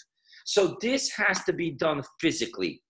So 0.45 0.77
this 0.81 1.11
has 1.13 1.43
to 1.45 1.53
be 1.53 1.71
done 1.71 2.03
physically. 2.21 2.83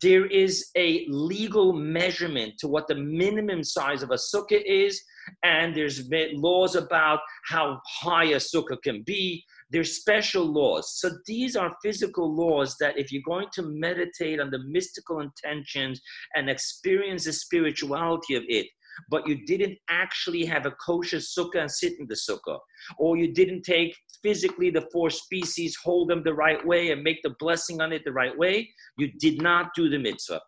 There 0.00 0.26
is 0.26 0.70
a 0.76 1.06
legal 1.08 1.72
measurement 1.72 2.54
to 2.58 2.68
what 2.68 2.88
the 2.88 2.94
minimum 2.94 3.62
size 3.62 4.02
of 4.02 4.10
a 4.10 4.14
sukkah 4.14 4.62
is, 4.64 5.02
and 5.42 5.74
there's 5.74 6.08
laws 6.34 6.76
about 6.76 7.20
how 7.44 7.80
high 8.00 8.24
a 8.24 8.36
sukkah 8.36 8.80
can 8.82 9.02
be. 9.02 9.44
There's 9.70 9.96
special 9.96 10.44
laws. 10.44 10.98
So 11.00 11.10
these 11.26 11.56
are 11.56 11.76
physical 11.82 12.34
laws 12.34 12.76
that 12.78 12.96
if 12.96 13.10
you're 13.10 13.22
going 13.26 13.48
to 13.54 13.62
meditate 13.62 14.40
on 14.40 14.50
the 14.50 14.60
mystical 14.68 15.20
intentions 15.20 16.00
and 16.36 16.48
experience 16.48 17.24
the 17.24 17.32
spirituality 17.32 18.36
of 18.36 18.44
it, 18.48 18.66
but 19.10 19.26
you 19.26 19.44
didn't 19.44 19.76
actually 19.90 20.44
have 20.44 20.66
a 20.66 20.70
kosher 20.70 21.18
sukkah 21.18 21.60
and 21.60 21.70
sit 21.70 21.94
in 21.98 22.06
the 22.06 22.14
sukkah, 22.14 22.58
or 22.98 23.16
you 23.16 23.32
didn't 23.32 23.62
take 23.62 23.94
physically 24.22 24.70
the 24.70 24.88
four 24.92 25.10
species, 25.10 25.76
hold 25.76 26.08
them 26.08 26.22
the 26.22 26.34
right 26.34 26.64
way, 26.66 26.90
and 26.90 27.02
make 27.02 27.22
the 27.22 27.34
blessing 27.38 27.80
on 27.80 27.92
it 27.92 28.02
the 28.04 28.12
right 28.12 28.36
way, 28.36 28.70
you 28.98 29.12
did 29.18 29.42
not 29.42 29.74
do 29.74 29.88
the 29.88 29.98
mitzvah. 29.98 30.40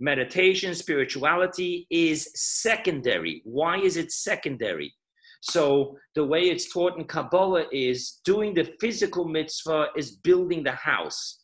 Meditation, 0.00 0.74
spirituality 0.74 1.86
is 1.90 2.30
secondary. 2.34 3.40
Why 3.44 3.78
is 3.78 3.96
it 3.96 4.12
secondary? 4.12 4.94
So, 5.40 5.96
the 6.14 6.24
way 6.24 6.42
it's 6.42 6.72
taught 6.72 6.98
in 6.98 7.04
Kabbalah 7.04 7.66
is 7.70 8.20
doing 8.24 8.52
the 8.52 8.72
physical 8.80 9.26
mitzvah 9.26 9.88
is 9.96 10.16
building 10.16 10.62
the 10.62 10.72
house. 10.72 11.40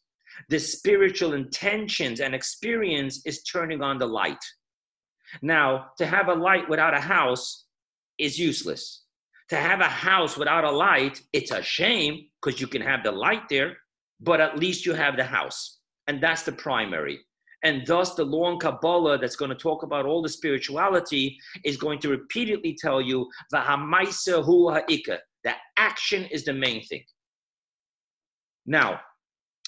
The 0.49 0.59
spiritual 0.59 1.35
intentions 1.35 2.21
and 2.21 2.35
experience 2.35 3.25
is 3.25 3.43
turning 3.43 3.83
on 3.83 3.99
the 3.99 4.07
light. 4.07 4.43
Now, 5.41 5.91
to 5.99 6.07
have 6.07 6.29
a 6.29 6.35
light 6.35 6.69
without 6.69 6.95
a 6.95 7.01
house 7.01 7.67
is 8.19 8.39
useless. 8.39 9.02
To 9.53 9.59
have 9.59 9.81
a 9.81 9.85
house 9.85 10.39
without 10.39 10.65
a 10.65 10.71
light, 10.71 11.21
it's 11.35 11.51
a 11.51 11.61
shame 11.61 12.25
because 12.41 12.59
you 12.59 12.67
can 12.67 12.81
have 12.81 13.05
the 13.05 13.13
light 13.13 13.51
there, 13.51 13.77
but 14.19 14.41
at 14.41 14.59
least 14.59 14.87
you 14.87 14.95
have 14.95 15.19
the 15.19 15.25
house. 15.25 15.81
And 16.07 16.23
that's 16.23 16.43
the 16.43 16.53
primary. 16.53 17.21
And 17.63 17.87
thus, 17.87 18.15
the 18.15 18.25
in 18.25 18.59
Kabbalah 18.59 19.19
that's 19.19 19.37
going 19.37 19.51
to 19.51 19.55
talk 19.55 19.83
about 19.83 20.07
all 20.07 20.23
the 20.23 20.29
spirituality 20.31 21.39
is 21.67 21.77
going 21.77 21.99
to 21.99 22.09
repeatedly 22.09 22.79
tell 22.81 23.03
you, 23.03 23.29
the 25.45 25.53
action 25.77 26.25
is 26.31 26.47
the 26.47 26.55
main 26.55 26.83
thing. 26.87 27.05
Now, 28.65 29.01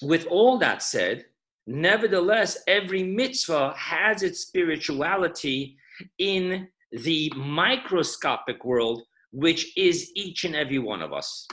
with 0.01 0.25
all 0.29 0.57
that 0.61 0.83
said, 0.83 1.27
Nevertheless, 1.67 2.57
every 2.67 3.03
mitzvah 3.03 3.75
has 3.77 4.23
its 4.23 4.41
spirituality 4.41 5.77
in 6.19 6.69
the 6.91 7.31
microscopic 7.37 8.65
world, 8.65 9.03
which 9.35 9.77
is 9.77 10.13
each 10.15 10.45
and 10.45 10.55
every 10.55 10.79
one 10.79 11.03
of 11.03 11.13
us. 11.13 11.47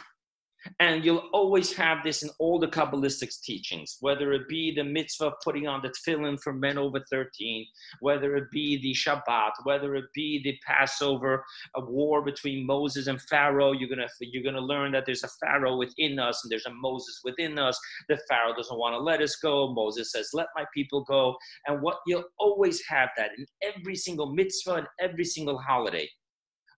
And 0.79 1.03
you'll 1.03 1.27
always 1.33 1.73
have 1.73 2.03
this 2.03 2.21
in 2.21 2.29
all 2.37 2.59
the 2.59 2.67
Kabbalistic 2.67 3.33
teachings, 3.41 3.97
whether 3.99 4.31
it 4.33 4.47
be 4.47 4.71
the 4.71 4.83
mitzvah 4.83 5.27
of 5.27 5.33
putting 5.43 5.67
on 5.67 5.81
the 5.81 5.89
tefillin 5.89 6.39
for 6.39 6.53
men 6.53 6.77
over 6.77 7.03
13, 7.09 7.65
whether 7.99 8.35
it 8.35 8.51
be 8.51 8.79
the 8.79 8.93
Shabbat, 8.93 9.51
whether 9.63 9.95
it 9.95 10.05
be 10.13 10.39
the 10.43 10.55
Passover, 10.63 11.43
a 11.75 11.83
war 11.83 12.21
between 12.23 12.67
Moses 12.67 13.07
and 13.07 13.19
Pharaoh. 13.23 13.71
You're 13.71 13.89
gonna 13.89 14.07
you're 14.19 14.43
gonna 14.43 14.63
learn 14.63 14.91
that 14.91 15.07
there's 15.07 15.23
a 15.23 15.29
Pharaoh 15.43 15.77
within 15.77 16.19
us 16.19 16.43
and 16.43 16.51
there's 16.51 16.67
a 16.67 16.73
Moses 16.73 17.21
within 17.23 17.57
us. 17.57 17.79
The 18.07 18.19
Pharaoh 18.29 18.55
doesn't 18.55 18.77
want 18.77 18.93
to 18.93 18.99
let 18.99 19.21
us 19.21 19.37
go. 19.37 19.73
Moses 19.73 20.11
says, 20.11 20.29
"Let 20.31 20.47
my 20.55 20.65
people 20.75 21.03
go." 21.03 21.35
And 21.65 21.81
what 21.81 22.01
you'll 22.05 22.29
always 22.37 22.85
have 22.85 23.09
that 23.17 23.31
in 23.35 23.47
every 23.63 23.95
single 23.95 24.31
mitzvah 24.31 24.75
and 24.75 24.87
every 24.99 25.25
single 25.25 25.57
holiday. 25.57 26.07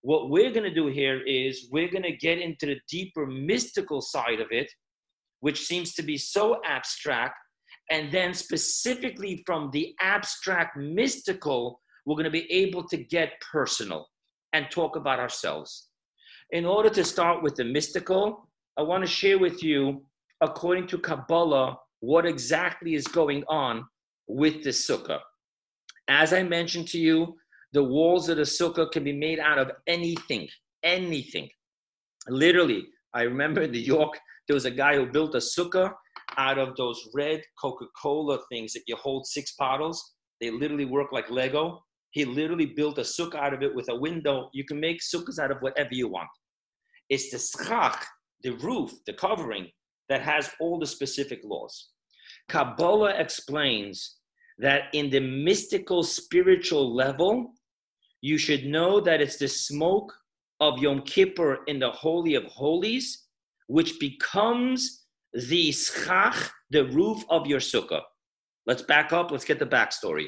What 0.04 0.30
we're 0.30 0.52
going 0.52 0.66
to 0.66 0.74
do 0.74 0.88
here 0.88 1.22
is 1.26 1.70
we're 1.72 1.90
going 1.90 2.04
to 2.04 2.12
get 2.18 2.38
into 2.38 2.66
the 2.66 2.80
deeper 2.90 3.26
mystical 3.26 4.02
side 4.02 4.42
of 4.42 4.48
it, 4.52 4.70
which 5.40 5.66
seems 5.66 5.94
to 5.94 6.04
be 6.04 6.18
so 6.18 6.60
abstract. 6.66 7.36
And 7.90 8.12
then, 8.12 8.34
specifically 8.34 9.44
from 9.46 9.70
the 9.72 9.96
abstract 10.02 10.76
mystical, 10.78 11.80
we're 12.06 12.16
going 12.16 12.26
to 12.26 12.30
be 12.30 12.52
able 12.52 12.86
to 12.90 12.98
get 12.98 13.42
personal 13.50 14.06
and 14.52 14.70
talk 14.70 14.98
about 14.98 15.20
ourselves. 15.20 15.88
In 16.52 16.66
order 16.66 16.90
to 16.90 17.06
start 17.06 17.42
with 17.42 17.56
the 17.56 17.64
mystical, 17.64 18.50
I 18.78 18.82
want 18.82 19.06
to 19.06 19.10
share 19.10 19.40
with 19.40 19.64
you, 19.64 20.04
according 20.42 20.88
to 20.88 20.98
Kabbalah, 20.98 21.78
what 22.02 22.26
exactly 22.26 22.96
is 22.96 23.08
going 23.08 23.46
on 23.48 23.86
with 24.28 24.64
the 24.64 24.72
sukkah. 24.72 25.20
As 26.10 26.34
I 26.34 26.44
mentioned 26.44 26.90
to 26.90 27.00
you, 27.00 27.38
the 27.74 27.84
walls 27.84 28.30
of 28.30 28.38
the 28.38 28.44
sukkah 28.44 28.92
can 28.92 29.04
be 29.04 29.14
made 29.14 29.40
out 29.40 29.58
of 29.58 29.72
anything, 29.88 30.48
anything. 30.84 31.50
Literally, 32.30 32.86
I 33.14 33.24
remember 33.24 33.64
in 33.64 33.72
New 33.72 33.80
York, 33.80 34.18
there 34.48 34.54
was 34.54 34.66
a 34.66 34.72
guy 34.72 34.96
who 34.96 35.12
built 35.12 35.36
a 35.36 35.40
sukkah 35.40 35.92
out 36.38 36.58
of 36.58 36.76
those 36.76 37.10
red 37.14 37.42
Coca 37.60 37.86
Cola 38.00 38.40
things 38.50 38.74
that 38.74 38.84
you 38.88 38.96
hold 38.96 39.26
six 39.26 39.56
bottles. 39.58 40.14
They 40.40 40.52
literally 40.52 40.86
work 40.86 41.12
like 41.12 41.30
Lego. 41.30 41.84
He 42.12 42.26
literally 42.26 42.68
built 42.68 43.00
a 43.00 43.02
sukkah 43.02 43.36
out 43.36 43.54
of 43.54 43.64
it 43.64 43.74
with 43.74 43.90
a 43.90 43.96
window. 43.96 44.50
You 44.54 44.66
can 44.66 44.80
make 44.80 45.02
sukkahs 45.02 45.40
out 45.40 45.52
of 45.52 45.58
whatever 45.62 45.90
you 45.92 46.08
want. 46.08 46.30
It's 47.10 47.32
the 47.32 47.40
schach, 47.40 48.06
the 48.44 48.52
roof, 48.52 48.92
the 49.08 49.14
covering, 49.14 49.68
that 50.10 50.22
has 50.22 50.52
all 50.60 50.80
the 50.80 50.86
specific 50.86 51.40
laws. 51.44 51.90
Kabbalah 52.50 53.14
explains 53.18 54.18
that 54.60 54.84
in 54.94 55.10
the 55.10 55.20
mystical 55.20 56.04
spiritual 56.04 56.94
level, 56.94 57.54
you 58.24 58.38
should 58.38 58.66
know 58.66 59.02
that 59.02 59.20
it's 59.20 59.36
the 59.36 59.50
smoke 59.50 60.14
of 60.62 60.80
Yom 60.80 61.02
Kippur 61.02 61.60
in 61.68 61.78
the 61.78 61.92
Holy 61.92 62.36
of 62.36 62.46
Holies, 62.46 63.26
which 63.68 64.00
becomes 64.00 65.04
the 65.34 65.74
schach, 65.74 66.50
the 66.70 66.86
roof 66.86 67.22
of 67.30 67.46
your 67.48 67.60
sukkah. 67.60 68.02
Let's 68.66 68.82
back 68.82 69.12
up. 69.12 69.30
Let's 69.30 69.44
get 69.44 69.60
the 69.60 69.66
backstory. 69.66 70.28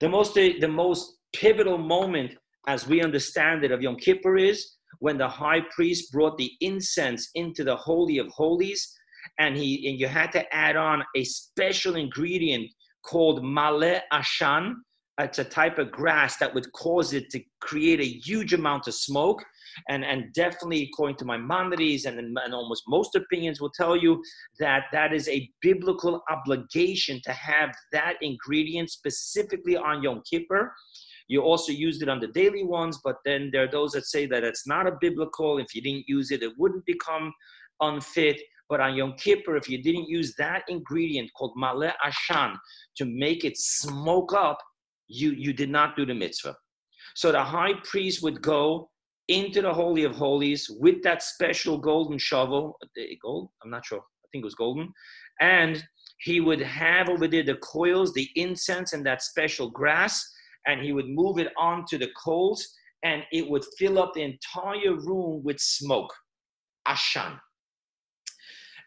The 0.00 0.08
most, 0.08 0.34
the 0.34 0.66
most 0.66 1.18
pivotal 1.32 1.78
moment, 1.78 2.32
as 2.66 2.88
we 2.88 3.02
understand 3.02 3.62
it, 3.62 3.70
of 3.70 3.82
Yom 3.82 3.94
Kippur 3.96 4.36
is 4.36 4.72
when 4.98 5.16
the 5.16 5.28
high 5.28 5.60
priest 5.70 6.10
brought 6.10 6.36
the 6.38 6.50
incense 6.60 7.30
into 7.36 7.62
the 7.62 7.76
Holy 7.76 8.18
of 8.18 8.26
Holies, 8.30 8.92
and 9.38 9.56
he 9.56 9.88
and 9.88 10.00
you 10.00 10.08
had 10.08 10.32
to 10.32 10.52
add 10.52 10.74
on 10.74 11.04
a 11.14 11.22
special 11.22 11.94
ingredient 11.94 12.68
called 13.04 13.44
male 13.44 14.00
ashan, 14.12 14.74
it's 15.18 15.38
a 15.38 15.44
type 15.44 15.78
of 15.78 15.90
grass 15.90 16.38
that 16.38 16.54
would 16.54 16.70
cause 16.72 17.12
it 17.12 17.28
to 17.30 17.40
create 17.60 18.00
a 18.00 18.04
huge 18.04 18.54
amount 18.54 18.88
of 18.88 18.94
smoke. 18.94 19.44
And, 19.88 20.04
and 20.04 20.32
definitely, 20.34 20.88
according 20.92 21.16
to 21.16 21.24
Maimonides 21.24 22.04
and, 22.04 22.18
and 22.18 22.54
almost 22.54 22.84
most 22.88 23.14
opinions, 23.14 23.60
will 23.60 23.70
tell 23.70 23.96
you 23.96 24.22
that 24.58 24.84
that 24.92 25.12
is 25.12 25.28
a 25.28 25.50
biblical 25.60 26.22
obligation 26.30 27.20
to 27.24 27.32
have 27.32 27.70
that 27.92 28.14
ingredient 28.20 28.90
specifically 28.90 29.76
on 29.76 30.02
Yom 30.02 30.22
Kippur. 30.28 30.72
You 31.28 31.42
also 31.42 31.72
used 31.72 32.02
it 32.02 32.08
on 32.08 32.20
the 32.20 32.26
daily 32.28 32.64
ones, 32.64 32.98
but 33.02 33.16
then 33.24 33.50
there 33.52 33.64
are 33.64 33.70
those 33.70 33.92
that 33.92 34.06
say 34.06 34.26
that 34.26 34.44
it's 34.44 34.66
not 34.66 34.86
a 34.86 34.96
biblical. 35.00 35.58
If 35.58 35.74
you 35.74 35.80
didn't 35.80 36.04
use 36.06 36.30
it, 36.30 36.42
it 36.42 36.52
wouldn't 36.58 36.84
become 36.84 37.32
unfit. 37.80 38.40
But 38.68 38.80
on 38.80 38.94
Yom 38.94 39.14
Kippur, 39.18 39.56
if 39.56 39.68
you 39.68 39.82
didn't 39.82 40.08
use 40.08 40.34
that 40.38 40.62
ingredient 40.68 41.30
called 41.36 41.52
male 41.56 41.92
Ashan 42.04 42.56
to 42.96 43.04
make 43.04 43.44
it 43.44 43.56
smoke 43.56 44.32
up, 44.34 44.58
you, 45.08 45.30
you 45.32 45.52
did 45.52 45.70
not 45.70 45.96
do 45.96 46.06
the 46.06 46.14
mitzvah. 46.14 46.56
So 47.14 47.32
the 47.32 47.42
high 47.42 47.74
priest 47.84 48.22
would 48.22 48.42
go 48.42 48.90
into 49.28 49.62
the 49.62 49.72
Holy 49.72 50.04
of 50.04 50.14
Holies 50.14 50.68
with 50.80 51.02
that 51.02 51.22
special 51.22 51.78
golden 51.78 52.18
shovel, 52.18 52.78
uh, 52.82 53.02
gold, 53.22 53.50
I'm 53.62 53.70
not 53.70 53.86
sure, 53.86 53.98
I 53.98 54.26
think 54.32 54.42
it 54.42 54.46
was 54.46 54.54
golden, 54.54 54.92
and 55.40 55.82
he 56.18 56.40
would 56.40 56.60
have 56.60 57.08
over 57.08 57.26
there 57.26 57.42
the 57.42 57.56
coils, 57.56 58.12
the 58.12 58.28
incense, 58.36 58.92
and 58.92 59.04
that 59.06 59.22
special 59.22 59.70
grass, 59.70 60.24
and 60.66 60.80
he 60.80 60.92
would 60.92 61.08
move 61.08 61.38
it 61.38 61.52
onto 61.58 61.98
the 61.98 62.10
coals, 62.22 62.66
and 63.02 63.22
it 63.32 63.48
would 63.48 63.64
fill 63.78 63.98
up 63.98 64.12
the 64.14 64.22
entire 64.22 64.94
room 64.94 65.42
with 65.42 65.58
smoke, 65.58 66.12
ashan. 66.86 67.38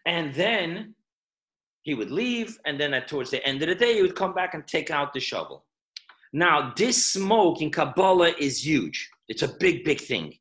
And 0.06 0.34
then 0.34 0.96
he 1.82 1.94
would 1.94 2.12
leave, 2.12 2.58
and 2.66 2.80
then 2.80 2.94
at, 2.94 3.08
towards 3.08 3.32
the 3.32 3.46
end 3.46 3.62
of 3.62 3.68
the 3.68 3.76
day, 3.76 3.96
he 3.96 4.02
would 4.02 4.16
come 4.16 4.34
back 4.34 4.54
and 4.54 4.66
take 4.66 4.90
out 4.90 5.14
the 5.14 5.20
shovel. 5.20 5.65
Now, 6.36 6.74
this 6.76 7.14
smoke 7.14 7.62
in 7.62 7.72
Kabbalah 7.72 8.34
is 8.38 8.66
huge. 8.66 9.10
It's 9.30 9.42
a 9.42 9.56
big, 9.58 9.86
big 9.86 10.02
thing. 10.02 10.34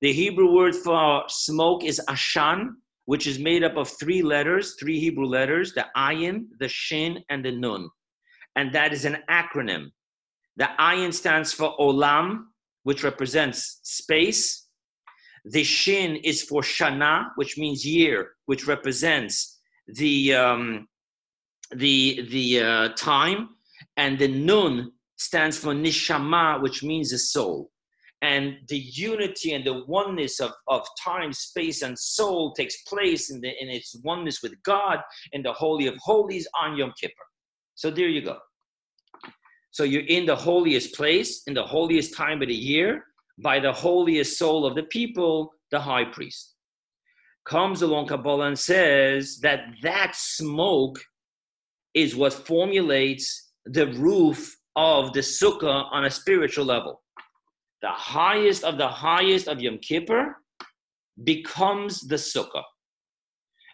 The 0.00 0.12
Hebrew 0.12 0.52
word 0.52 0.74
for 0.74 1.22
smoke 1.28 1.84
is 1.84 2.00
ashan, 2.08 2.70
which 3.04 3.28
is 3.28 3.38
made 3.38 3.62
up 3.62 3.76
of 3.76 3.88
three 4.00 4.20
letters, 4.20 4.74
three 4.80 4.98
Hebrew 4.98 5.26
letters 5.26 5.74
the 5.74 5.86
ayin, 5.96 6.46
the 6.58 6.66
shin, 6.66 7.22
and 7.30 7.44
the 7.44 7.52
nun. 7.52 7.88
And 8.56 8.72
that 8.72 8.92
is 8.92 9.04
an 9.04 9.18
acronym. 9.30 9.92
The 10.56 10.70
ayin 10.80 11.14
stands 11.14 11.52
for 11.52 11.72
olam, 11.78 12.46
which 12.82 13.04
represents 13.04 13.78
space. 13.84 14.66
The 15.44 15.62
shin 15.62 16.16
is 16.16 16.42
for 16.42 16.62
shana, 16.62 17.28
which 17.36 17.56
means 17.56 17.86
year, 17.86 18.32
which 18.46 18.66
represents 18.66 19.60
the 19.86 20.34
um, 20.34 20.88
the 21.70 22.26
the 22.28 22.60
uh, 22.60 22.88
time, 22.96 23.50
and 23.96 24.18
the 24.18 24.26
nun 24.26 24.90
stands 25.18 25.58
for 25.58 25.74
nishama, 25.74 26.62
which 26.62 26.82
means 26.82 27.10
the 27.10 27.18
soul. 27.18 27.70
And 28.22 28.56
the 28.68 28.78
unity 28.78 29.52
and 29.52 29.64
the 29.64 29.84
oneness 29.86 30.40
of, 30.40 30.52
of 30.66 30.84
time, 31.02 31.32
space, 31.32 31.82
and 31.82 31.96
soul 31.96 32.52
takes 32.52 32.82
place 32.82 33.30
in, 33.30 33.40
the, 33.40 33.50
in 33.60 33.68
its 33.68 33.94
oneness 34.02 34.42
with 34.42 34.60
God 34.64 34.98
in 35.32 35.42
the 35.42 35.52
Holy 35.52 35.86
of 35.86 35.96
Holies 35.98 36.48
on 36.60 36.76
Yom 36.76 36.92
Kippur. 37.00 37.14
So 37.76 37.90
there 37.90 38.08
you 38.08 38.22
go. 38.22 38.38
So 39.70 39.84
you're 39.84 40.06
in 40.06 40.26
the 40.26 40.34
holiest 40.34 40.94
place, 40.94 41.42
in 41.46 41.54
the 41.54 41.62
holiest 41.62 42.16
time 42.16 42.42
of 42.42 42.48
the 42.48 42.54
year, 42.54 43.04
by 43.40 43.60
the 43.60 43.72
holiest 43.72 44.36
soul 44.36 44.66
of 44.66 44.74
the 44.74 44.82
people, 44.84 45.52
the 45.70 45.78
high 45.78 46.04
priest. 46.04 46.56
Comes 47.44 47.82
along 47.82 48.08
Kabbalah 48.08 48.48
and 48.48 48.58
says 48.58 49.38
that 49.42 49.60
that 49.82 50.16
smoke 50.16 50.98
is 51.94 52.16
what 52.16 52.32
formulates 52.32 53.52
the 53.64 53.86
roof 53.92 54.57
of 54.76 55.12
the 55.12 55.20
sukkah 55.20 55.86
on 55.90 56.04
a 56.04 56.10
spiritual 56.10 56.64
level. 56.64 57.02
The 57.82 57.88
highest 57.88 58.64
of 58.64 58.78
the 58.78 58.88
highest 58.88 59.48
of 59.48 59.60
Yom 59.60 59.78
Kippur 59.78 60.36
becomes 61.24 62.00
the 62.00 62.16
sukkah. 62.16 62.62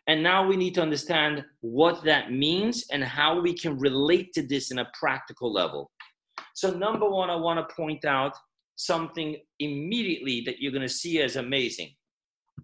And 0.07 0.23
now 0.23 0.47
we 0.47 0.57
need 0.57 0.75
to 0.75 0.83
understand 0.83 1.45
what 1.61 2.05
that 2.05 2.31
means 2.31 2.85
and 2.93 3.03
how 3.03 3.41
we 3.41 3.55
can 3.55 3.79
relate 3.79 4.33
to 4.35 4.47
this 4.47 4.71
in 4.71 4.79
a 4.79 4.91
practical 4.99 5.51
level. 5.53 5.91
So, 6.55 6.71
number 6.71 7.09
one, 7.09 7.31
I 7.31 7.37
want 7.37 7.67
to 7.67 7.75
point 7.75 8.05
out 8.05 8.37
something 8.77 9.37
immediately 9.61 10.43
that 10.43 10.61
you're 10.61 10.73
going 10.73 10.83
to 10.83 10.89
see 10.89 11.23
as 11.23 11.37
amazing. 11.37 11.95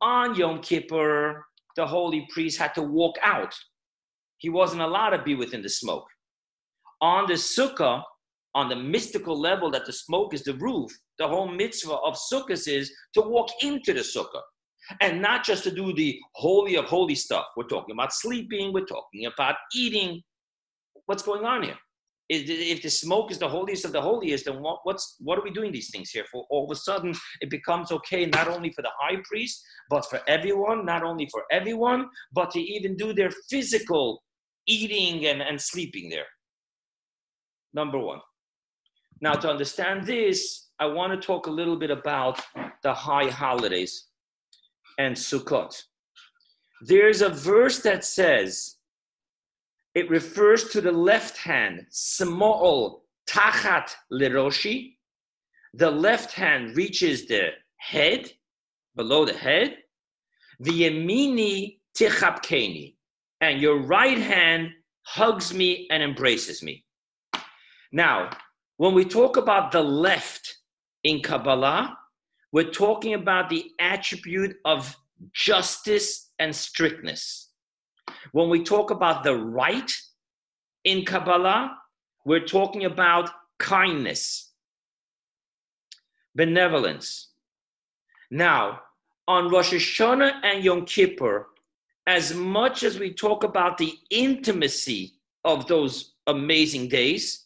On 0.02 0.34
Yom 0.34 0.60
Kippur, 0.60 1.44
the 1.76 1.86
holy 1.86 2.26
priest 2.32 2.58
had 2.58 2.74
to 2.74 2.82
walk 2.82 3.16
out, 3.22 3.54
he 4.38 4.50
wasn't 4.50 4.82
allowed 4.82 5.10
to 5.10 5.22
be 5.22 5.34
within 5.34 5.62
the 5.62 5.68
smoke. 5.68 6.06
On 7.00 7.26
the 7.26 7.34
sukkah, 7.34 8.02
on 8.54 8.68
the 8.68 8.76
mystical 8.76 9.38
level 9.38 9.70
that 9.70 9.86
the 9.86 9.92
smoke 9.92 10.34
is 10.34 10.42
the 10.42 10.54
roof, 10.54 10.90
the 11.18 11.26
whole 11.26 11.48
mitzvah 11.48 11.94
of 11.94 12.18
sukkahs 12.32 12.66
is 12.66 12.92
to 13.14 13.20
walk 13.20 13.48
into 13.62 13.92
the 13.92 14.00
sukkah 14.00 14.42
and 15.00 15.20
not 15.22 15.44
just 15.44 15.62
to 15.64 15.70
do 15.70 15.92
the 15.94 16.18
holy 16.34 16.76
of 16.76 16.86
holy 16.86 17.14
stuff. 17.14 17.46
We're 17.56 17.68
talking 17.68 17.94
about 17.94 18.12
sleeping, 18.12 18.72
we're 18.72 18.86
talking 18.86 19.26
about 19.26 19.56
eating. 19.74 20.22
What's 21.06 21.22
going 21.22 21.44
on 21.44 21.62
here? 21.62 21.76
If 22.32 22.82
the 22.82 22.90
smoke 22.90 23.32
is 23.32 23.38
the 23.38 23.48
holiest 23.48 23.84
of 23.84 23.90
the 23.90 24.00
holiest, 24.00 24.44
then 24.44 24.62
what, 24.62 24.78
what's 24.84 25.16
what 25.18 25.36
are 25.36 25.42
we 25.42 25.50
doing 25.50 25.72
these 25.72 25.90
things 25.90 26.10
here 26.10 26.24
for? 26.30 26.46
All 26.48 26.64
of 26.64 26.70
a 26.70 26.76
sudden, 26.76 27.12
it 27.40 27.50
becomes 27.50 27.90
okay 27.90 28.26
not 28.26 28.46
only 28.46 28.70
for 28.70 28.82
the 28.82 28.90
high 29.00 29.16
priest, 29.24 29.60
but 29.88 30.08
for 30.08 30.20
everyone. 30.28 30.86
Not 30.86 31.02
only 31.02 31.28
for 31.32 31.42
everyone, 31.50 32.06
but 32.32 32.52
to 32.52 32.60
even 32.60 32.96
do 32.96 33.12
their 33.12 33.30
physical 33.48 34.22
eating 34.68 35.26
and, 35.26 35.42
and 35.42 35.60
sleeping 35.60 36.08
there. 36.08 36.26
Number 37.74 37.98
one. 37.98 38.20
Now, 39.20 39.34
to 39.34 39.50
understand 39.50 40.06
this, 40.06 40.68
I 40.78 40.86
want 40.86 41.12
to 41.12 41.26
talk 41.26 41.46
a 41.46 41.50
little 41.50 41.76
bit 41.76 41.90
about 41.90 42.40
the 42.82 42.94
high 42.94 43.28
holidays 43.28 44.06
and 44.98 45.14
Sukkot. 45.14 45.82
There's 46.82 47.20
a 47.20 47.28
verse 47.28 47.80
that 47.80 48.04
says, 48.04 48.76
it 49.94 50.08
refers 50.08 50.70
to 50.70 50.80
the 50.80 50.92
left 50.92 51.36
hand, 51.36 51.86
Smolo 51.90 53.00
tachat 53.28 53.94
liroshi. 54.12 54.96
The 55.74 55.90
left 55.90 56.32
hand 56.32 56.76
reaches 56.76 57.26
the 57.26 57.50
head, 57.76 58.32
below 58.96 59.24
the 59.24 59.34
head. 59.34 59.76
V'yemini 60.64 61.78
tichapkeni. 61.96 62.94
And 63.40 63.60
your 63.60 63.78
right 63.78 64.18
hand 64.18 64.70
hugs 65.02 65.52
me 65.52 65.88
and 65.90 66.02
embraces 66.02 66.62
me. 66.62 66.84
Now, 67.92 68.30
when 68.80 68.94
we 68.94 69.04
talk 69.04 69.36
about 69.36 69.72
the 69.72 69.82
left 69.82 70.56
in 71.04 71.20
Kabbalah, 71.20 71.98
we're 72.50 72.70
talking 72.70 73.12
about 73.12 73.50
the 73.50 73.72
attribute 73.78 74.56
of 74.64 74.96
justice 75.34 76.30
and 76.38 76.56
strictness. 76.56 77.50
When 78.32 78.48
we 78.48 78.62
talk 78.64 78.90
about 78.90 79.22
the 79.22 79.36
right 79.36 79.92
in 80.84 81.04
Kabbalah, 81.04 81.76
we're 82.24 82.46
talking 82.46 82.86
about 82.86 83.28
kindness, 83.58 84.50
benevolence. 86.34 87.32
Now, 88.30 88.80
on 89.28 89.50
Rosh 89.50 89.74
Hashanah 89.74 90.40
and 90.42 90.64
Yom 90.64 90.86
Kippur, 90.86 91.48
as 92.06 92.32
much 92.32 92.82
as 92.82 92.98
we 92.98 93.12
talk 93.12 93.44
about 93.44 93.76
the 93.76 93.92
intimacy 94.08 95.16
of 95.44 95.66
those 95.68 96.14
amazing 96.26 96.88
days, 96.88 97.44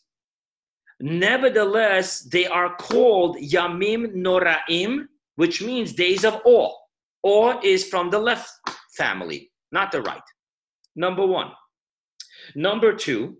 Nevertheless, 1.00 2.20
they 2.20 2.46
are 2.46 2.76
called 2.76 3.36
Yamim 3.38 4.14
Noraim, 4.14 5.06
which 5.36 5.62
means 5.62 5.92
days 5.92 6.24
of 6.24 6.40
awe. 6.44 6.72
Awe 7.22 7.60
is 7.62 7.88
from 7.88 8.10
the 8.10 8.18
left 8.18 8.50
family, 8.96 9.50
not 9.72 9.90
the 9.90 10.02
right. 10.02 10.22
Number 10.94 11.26
one. 11.26 11.50
Number 12.54 12.92
two, 12.92 13.38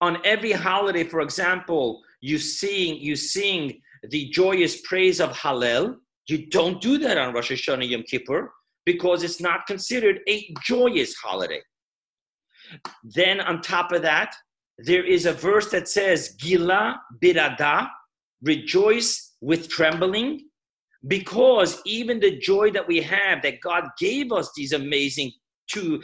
on 0.00 0.18
every 0.24 0.52
holiday, 0.52 1.04
for 1.04 1.20
example, 1.20 2.02
you 2.20 2.38
sing, 2.38 2.96
you 2.96 3.16
sing 3.16 3.80
the 4.10 4.28
joyous 4.28 4.80
praise 4.82 5.20
of 5.20 5.30
Hallel. 5.30 5.96
You 6.28 6.46
don't 6.48 6.80
do 6.80 6.98
that 6.98 7.18
on 7.18 7.34
Rosh 7.34 7.52
Hashanah 7.52 7.88
Yom 7.88 8.02
Kippur 8.02 8.52
because 8.84 9.22
it's 9.22 9.40
not 9.40 9.66
considered 9.66 10.20
a 10.28 10.54
joyous 10.62 11.14
holiday. 11.14 11.60
Then, 13.04 13.40
on 13.40 13.62
top 13.62 13.92
of 13.92 14.02
that, 14.02 14.34
there 14.78 15.04
is 15.04 15.26
a 15.26 15.32
verse 15.32 15.70
that 15.70 15.88
says, 15.88 16.36
Gila 16.38 17.00
birada, 17.22 17.88
rejoice 18.42 19.34
with 19.40 19.68
trembling, 19.68 20.48
because 21.08 21.80
even 21.86 22.20
the 22.20 22.38
joy 22.38 22.70
that 22.72 22.86
we 22.86 23.00
have 23.00 23.42
that 23.42 23.60
God 23.60 23.84
gave 23.98 24.32
us 24.32 24.50
these 24.56 24.72
amazing 24.72 25.32
two, 25.70 26.02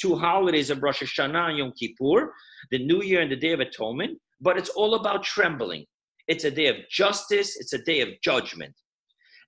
two 0.00 0.16
holidays 0.16 0.70
of 0.70 0.82
Rosh 0.82 1.02
Hashanah 1.02 1.50
and 1.50 1.58
Yom 1.58 1.72
Kippur, 1.78 2.32
the 2.70 2.84
New 2.84 3.02
Year 3.02 3.20
and 3.20 3.30
the 3.30 3.36
Day 3.36 3.52
of 3.52 3.60
Atonement, 3.60 4.18
but 4.40 4.56
it's 4.56 4.70
all 4.70 4.94
about 4.94 5.22
trembling. 5.22 5.84
It's 6.28 6.44
a 6.44 6.50
day 6.50 6.66
of 6.66 6.76
justice, 6.90 7.56
it's 7.58 7.72
a 7.72 7.82
day 7.82 8.00
of 8.00 8.08
judgment. 8.22 8.74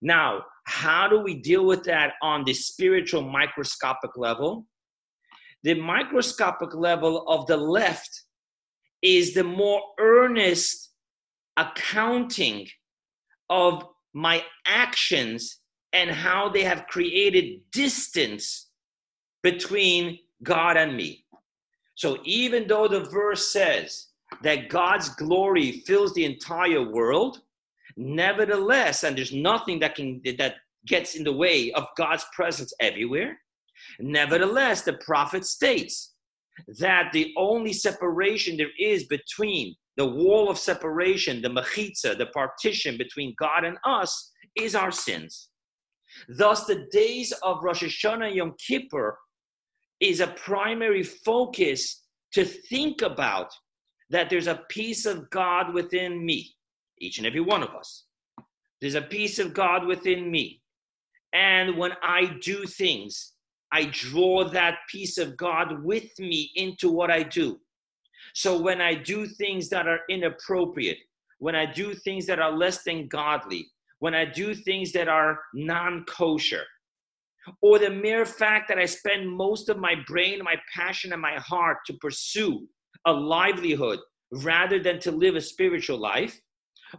Now, 0.01 0.43
how 0.67 1.09
do 1.09 1.21
we 1.21 1.41
deal 1.41 1.65
with 1.65 1.85
that 1.85 2.15
on 2.23 2.45
the 2.45 2.55
spiritual 2.55 3.23
microscopic 3.23 4.17
level? 4.17 4.67
The 5.63 5.75
microscopic 5.75 6.75
level 6.75 7.29
of 7.29 7.47
the 7.47 7.57
left 7.57 8.22
is 9.03 9.35
the 9.35 9.45
more 9.45 9.81
earnest 9.99 10.91
accounting 11.57 12.67
of 13.51 13.85
my 14.15 14.43
actions 14.67 15.59
and 15.93 16.11
how 16.11 16.49
they 16.49 16.65
have 16.65 16.87
created 16.87 17.61
distance 17.73 18.71
between 19.43 20.19
God 20.43 20.77
and 20.77 20.97
me. 20.97 21.25
So 21.95 22.19
even 22.25 22.67
though 22.67 22.89
the 22.89 23.05
verse 23.05 23.53
says 23.53 24.09
that 24.43 24.71
God's 24.71 25.11
glory 25.11 25.83
fills 25.87 26.15
the 26.15 26.25
entire 26.25 26.83
world, 26.83 27.41
nevertheless, 27.97 29.05
and 29.05 29.17
there's 29.17 29.33
nothing 29.33 29.79
that 29.81 29.95
can 29.95 30.21
that 30.39 30.57
gets 30.87 31.15
in 31.15 31.23
the 31.23 31.33
way 31.33 31.71
of 31.73 31.87
God's 31.97 32.25
presence 32.35 32.73
everywhere, 32.81 33.39
nevertheless, 34.01 34.83
the 34.83 34.95
prophet 34.95 35.45
states 35.45 36.12
that 36.79 37.13
the 37.13 37.33
only 37.37 37.73
separation 37.73 38.57
there 38.57 38.69
is 38.79 39.05
between 39.05 39.75
the 39.97 40.07
wall 40.07 40.49
of 40.49 40.59
separation, 40.59 41.43
the 41.43 41.49
mechitza, 41.49 42.17
the 42.17 42.27
partition 42.27 42.97
between 42.97 43.35
God 43.39 43.65
and 43.65 43.77
us, 43.85 44.33
is 44.57 44.75
our 44.75 44.91
sins. 44.91 45.51
Thus, 46.29 46.65
the 46.65 46.87
days 46.93 47.33
of 47.43 47.63
Rosh 47.63 47.83
Hashanah 47.83 48.29
and 48.29 48.37
Yom 48.37 48.55
Kippur 48.67 49.19
is 50.01 50.21
a 50.21 50.29
primary 50.29 51.03
focus 51.03 52.05
to 52.33 52.45
think 52.45 53.03
about 53.03 53.53
that 54.11 54.29
there's 54.29 54.47
a 54.47 54.63
piece 54.69 55.07
of 55.07 55.31
God 55.31 55.73
within 55.73 56.25
me, 56.25 56.55
each 56.99 57.19
and 57.19 57.27
every 57.27 57.41
one 57.41 57.63
of 57.63 57.71
us. 57.71 58.05
There's 58.81 58.95
a 58.95 59.03
piece 59.03 59.39
of 59.39 59.55
God 59.55 59.87
within 59.87 60.31
me. 60.31 60.61
And 61.33 61.79
when 61.79 61.93
I 62.03 62.37
do 62.43 62.67
things 62.67 63.33
I 63.73 63.87
draw 63.87 64.45
that 64.51 64.79
piece 64.89 65.19
of 65.19 65.37
God 65.37 65.83
with 65.83 66.19
me 66.19 66.51
into 66.55 66.91
what 66.91 67.11
I 67.11 67.23
do. 67.23 67.59
So 68.35 68.61
when 68.61 68.81
I 68.81 68.95
do 68.95 69.27
things 69.27 69.69
that 69.71 69.89
are 69.89 70.01
inappropriate, 70.09 70.99
when 71.39 71.55
I 71.55 71.67
do 71.67 71.95
things 71.95 72.27
that 72.27 72.39
are 72.39 72.53
less 72.53 72.83
than 72.85 73.09
godly, 73.09 73.67
when 73.99 74.15
I 74.15 74.25
do 74.25 74.55
things 74.55 74.93
that 74.93 75.09
are 75.09 75.41
non 75.55 76.05
kosher, 76.05 76.65
or 77.61 77.79
the 77.79 77.91
mere 77.91 78.25
fact 78.25 78.69
that 78.69 78.79
I 78.79 78.85
spend 78.85 79.29
most 79.29 79.69
of 79.69 79.79
my 79.79 79.97
brain, 80.07 80.41
my 80.43 80.57
passion, 80.75 81.13
and 81.13 81.21
my 81.21 81.35
heart 81.37 81.79
to 81.87 81.95
pursue 81.95 82.69
a 83.07 83.13
livelihood 83.13 83.99
rather 84.33 84.79
than 84.79 85.01
to 85.01 85.11
live 85.11 85.35
a 85.35 85.41
spiritual 85.41 85.99
life, 85.99 86.41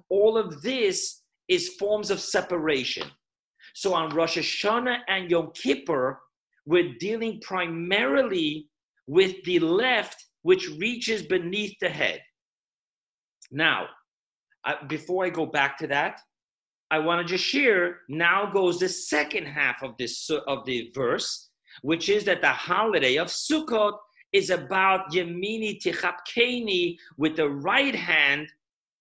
all 0.10 0.38
of 0.38 0.62
this 0.62 1.22
is 1.48 1.76
forms 1.80 2.12
of 2.12 2.20
separation. 2.20 3.08
So 3.76 3.94
on 3.94 4.14
Rosh 4.14 4.38
Hashanah 4.38 5.00
and 5.08 5.32
Yom 5.32 5.52
Kippur, 5.54 6.20
we're 6.66 6.94
dealing 7.00 7.40
primarily 7.42 8.68
with 9.08 9.44
the 9.44 9.60
left, 9.60 10.26
which 10.44 10.70
reaches 10.70 11.24
beneath 11.24 11.76
the 11.80 11.90
head. 11.90 12.22
Now, 13.52 13.88
before 14.88 15.26
I 15.26 15.30
go 15.30 15.46
back 15.46 15.78
to 15.80 15.88
that, 15.88 16.22
I 16.90 17.00
want 17.00 17.26
to 17.26 17.34
just 17.34 17.44
share. 17.44 18.02
Now 18.08 18.52
goes 18.52 18.80
the 18.80 18.90
second 18.90 19.46
half 19.46 19.82
of 19.84 19.98
this 19.98 20.30
of 20.30 20.66
the 20.66 20.92
verse, 20.94 21.50
which 21.82 22.08
is 22.08 22.24
that 22.26 22.42
the 22.42 22.52
holiday 22.52 23.16
of 23.18 23.28
Sukkot 23.28 23.98
is 24.32 24.50
about 24.50 25.12
Yemini 25.12 25.82
Tichapkeni 25.82 26.98
with 27.18 27.36
the 27.36 27.50
right 27.50 27.96
hand. 27.96 28.48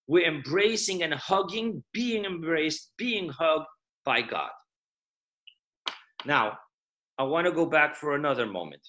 We're 0.07 0.27
embracing 0.27 1.03
and 1.03 1.15
hugging, 1.15 1.83
being 1.93 2.25
embraced, 2.25 2.93
being 2.97 3.29
hugged 3.29 3.67
by 4.05 4.23
God. 4.23 4.51
Now, 6.25 6.59
I 7.19 7.25
want 7.25 7.47
to 7.47 7.53
go 7.53 7.67
back 7.67 7.95
for 7.95 8.15
another 8.15 8.47
moment. 8.47 8.83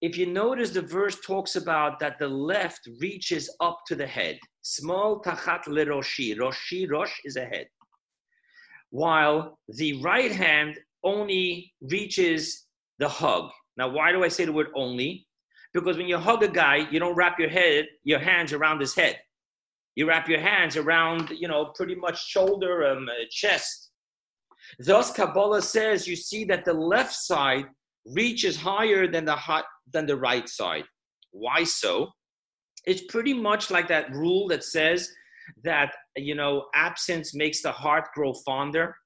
If 0.00 0.16
you 0.16 0.26
notice, 0.26 0.70
the 0.70 0.80
verse 0.82 1.20
talks 1.20 1.56
about 1.56 2.00
that 2.00 2.18
the 2.18 2.28
left 2.28 2.88
reaches 3.00 3.54
up 3.60 3.80
to 3.88 3.94
the 3.94 4.06
head. 4.06 4.38
Smolo 4.64 5.22
tachat 5.22 5.64
leroshi. 5.64 6.36
Roshi, 6.36 6.90
rosh 6.90 7.12
is 7.24 7.36
a 7.36 7.44
head. 7.44 7.66
While 8.90 9.58
the 9.68 10.00
right 10.02 10.32
hand 10.32 10.78
only 11.04 11.72
reaches 11.82 12.66
the 12.98 13.08
hug. 13.08 13.50
Now, 13.76 13.88
why 13.88 14.12
do 14.12 14.24
I 14.24 14.28
say 14.28 14.44
the 14.44 14.52
word 14.52 14.68
only? 14.74 15.26
Because 15.72 15.96
when 15.96 16.08
you 16.08 16.18
hug 16.18 16.42
a 16.42 16.48
guy, 16.48 16.88
you 16.90 16.98
don't 16.98 17.14
wrap 17.14 17.38
your 17.38 17.48
head, 17.48 17.86
your 18.02 18.18
hands 18.18 18.52
around 18.52 18.80
his 18.80 18.94
head. 18.94 19.18
You 19.94 20.08
wrap 20.08 20.28
your 20.28 20.40
hands 20.40 20.76
around, 20.76 21.30
you 21.30 21.48
know, 21.48 21.72
pretty 21.74 21.94
much 21.94 22.26
shoulder, 22.26 22.86
um, 22.86 23.08
chest, 23.30 23.89
Thus, 24.78 25.12
Kabbalah 25.12 25.62
says 25.62 26.06
you 26.06 26.16
see 26.16 26.44
that 26.44 26.64
the 26.64 26.72
left 26.72 27.14
side 27.14 27.66
reaches 28.06 28.56
higher 28.56 29.06
than 29.06 29.24
the 29.24 29.36
hot, 29.36 29.64
than 29.92 30.06
the 30.06 30.16
right 30.16 30.48
side. 30.48 30.84
Why 31.32 31.64
so? 31.64 32.10
It's 32.86 33.02
pretty 33.08 33.34
much 33.34 33.70
like 33.70 33.88
that 33.88 34.10
rule 34.12 34.48
that 34.48 34.64
says 34.64 35.10
that 35.64 35.94
you 36.16 36.34
know 36.34 36.66
absence 36.74 37.34
makes 37.34 37.62
the 37.62 37.72
heart 37.72 38.06
grow 38.14 38.32
fonder. 38.32 38.96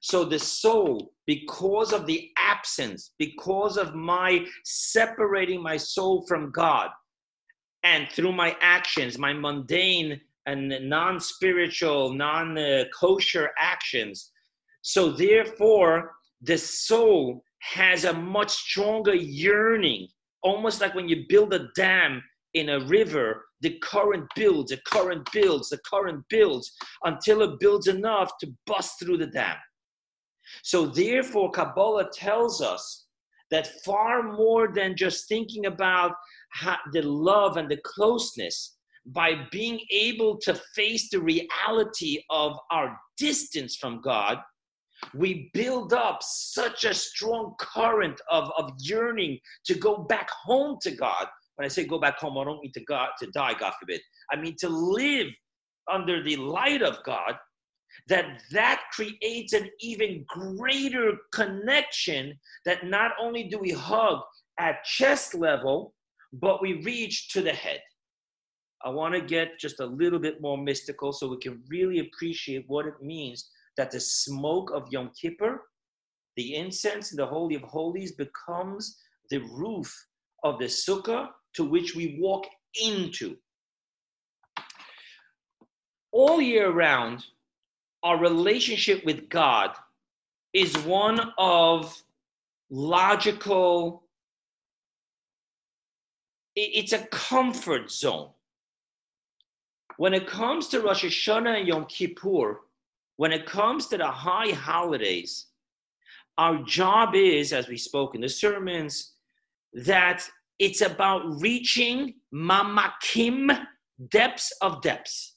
So 0.00 0.24
the 0.24 0.38
soul, 0.38 1.12
because 1.26 1.92
of 1.92 2.06
the 2.06 2.30
absence, 2.36 3.14
because 3.18 3.76
of 3.76 3.94
my 3.94 4.44
separating 4.64 5.62
my 5.62 5.76
soul 5.76 6.26
from 6.26 6.50
God, 6.50 6.90
and 7.84 8.08
through 8.10 8.32
my 8.32 8.56
actions, 8.60 9.18
my 9.18 9.32
mundane 9.32 10.20
and 10.46 10.68
non-spiritual, 10.82 12.12
non-kosher 12.12 13.46
uh, 13.46 13.50
actions, 13.58 14.30
so 14.84 15.10
therefore, 15.10 16.12
the 16.42 16.58
soul 16.58 17.42
has 17.60 18.04
a 18.04 18.12
much 18.12 18.50
stronger 18.50 19.14
yearning, 19.14 20.08
almost 20.42 20.82
like 20.82 20.94
when 20.94 21.08
you 21.08 21.24
build 21.26 21.54
a 21.54 21.68
dam 21.74 22.22
in 22.52 22.68
a 22.68 22.84
river, 22.84 23.46
the 23.62 23.78
current 23.82 24.26
builds, 24.36 24.70
the 24.70 24.80
current 24.86 25.26
builds, 25.32 25.70
the 25.70 25.80
current 25.90 26.22
builds 26.28 26.70
until 27.04 27.40
it 27.40 27.58
builds 27.60 27.86
enough 27.88 28.30
to 28.40 28.52
bust 28.66 29.00
through 29.00 29.16
the 29.16 29.26
dam. 29.26 29.56
So 30.62 30.84
therefore, 30.84 31.50
Kabbalah 31.50 32.10
tells 32.12 32.60
us 32.60 33.06
that 33.50 33.82
far 33.86 34.22
more 34.22 34.68
than 34.70 34.98
just 34.98 35.28
thinking 35.28 35.64
about 35.64 36.12
the 36.92 37.00
love 37.00 37.56
and 37.56 37.70
the 37.70 37.80
closeness, 37.84 38.76
by 39.06 39.46
being 39.50 39.80
able 39.90 40.36
to 40.40 40.60
face 40.74 41.08
the 41.10 41.20
reality 41.20 42.22
of 42.28 42.58
our 42.70 42.98
distance 43.16 43.76
from 43.76 44.02
God, 44.02 44.38
we 45.14 45.50
build 45.54 45.92
up 45.92 46.18
such 46.22 46.84
a 46.84 46.94
strong 46.94 47.54
current 47.58 48.20
of, 48.30 48.50
of 48.56 48.72
yearning 48.78 49.38
to 49.66 49.74
go 49.74 49.98
back 49.98 50.30
home 50.30 50.78
to 50.82 50.90
God. 50.90 51.26
When 51.56 51.64
I 51.64 51.68
say 51.68 51.84
go 51.84 51.98
back 51.98 52.18
home, 52.18 52.38
I 52.38 52.44
don't 52.44 52.60
mean 52.60 52.72
to 52.72 52.84
God 52.84 53.10
to 53.20 53.30
die, 53.30 53.54
God 53.54 53.72
forbid. 53.80 54.00
I 54.32 54.36
mean 54.36 54.56
to 54.60 54.68
live 54.68 55.28
under 55.92 56.22
the 56.22 56.36
light 56.36 56.82
of 56.82 57.02
God. 57.04 57.34
That 58.08 58.42
that 58.50 58.82
creates 58.92 59.52
an 59.52 59.70
even 59.80 60.24
greater 60.28 61.12
connection. 61.32 62.38
That 62.64 62.84
not 62.86 63.12
only 63.20 63.44
do 63.44 63.58
we 63.58 63.70
hug 63.70 64.18
at 64.58 64.82
chest 64.84 65.34
level, 65.34 65.94
but 66.32 66.60
we 66.60 66.82
reach 66.82 67.28
to 67.30 67.40
the 67.40 67.52
head. 67.52 67.80
I 68.84 68.90
want 68.90 69.14
to 69.14 69.20
get 69.20 69.58
just 69.58 69.80
a 69.80 69.86
little 69.86 70.18
bit 70.18 70.42
more 70.42 70.58
mystical 70.58 71.12
so 71.12 71.28
we 71.28 71.38
can 71.38 71.62
really 71.68 72.00
appreciate 72.00 72.64
what 72.66 72.86
it 72.86 73.00
means 73.00 73.48
that 73.76 73.90
the 73.90 74.00
smoke 74.00 74.70
of 74.72 74.88
Yom 74.90 75.10
Kippur, 75.20 75.62
the 76.36 76.54
incense 76.54 77.12
in 77.12 77.16
the 77.16 77.26
Holy 77.26 77.54
of 77.54 77.62
Holies, 77.62 78.12
becomes 78.12 78.98
the 79.30 79.38
roof 79.38 79.92
of 80.42 80.58
the 80.58 80.66
sukkah 80.66 81.28
to 81.54 81.64
which 81.64 81.94
we 81.94 82.18
walk 82.20 82.46
into. 82.82 83.36
All 86.12 86.40
year 86.40 86.70
round, 86.70 87.24
our 88.02 88.18
relationship 88.18 89.04
with 89.04 89.28
God 89.28 89.70
is 90.52 90.76
one 90.78 91.32
of 91.38 92.00
logical, 92.70 94.04
it's 96.54 96.92
a 96.92 97.06
comfort 97.06 97.90
zone. 97.90 98.30
When 99.96 100.12
it 100.12 100.26
comes 100.26 100.68
to 100.68 100.80
Rosh 100.80 101.04
Hashanah 101.04 101.60
and 101.60 101.68
Yom 101.68 101.86
Kippur, 101.86 102.60
when 103.16 103.32
it 103.32 103.46
comes 103.46 103.86
to 103.88 103.96
the 103.96 104.06
high 104.06 104.50
holidays, 104.50 105.46
our 106.36 106.62
job 106.64 107.14
is, 107.14 107.52
as 107.52 107.68
we 107.68 107.76
spoke 107.76 108.14
in 108.14 108.20
the 108.20 108.28
sermons, 108.28 109.12
that 109.72 110.28
it's 110.58 110.80
about 110.80 111.22
reaching 111.40 112.14
mamakim, 112.34 113.66
depths 114.10 114.52
of 114.60 114.82
depths. 114.82 115.36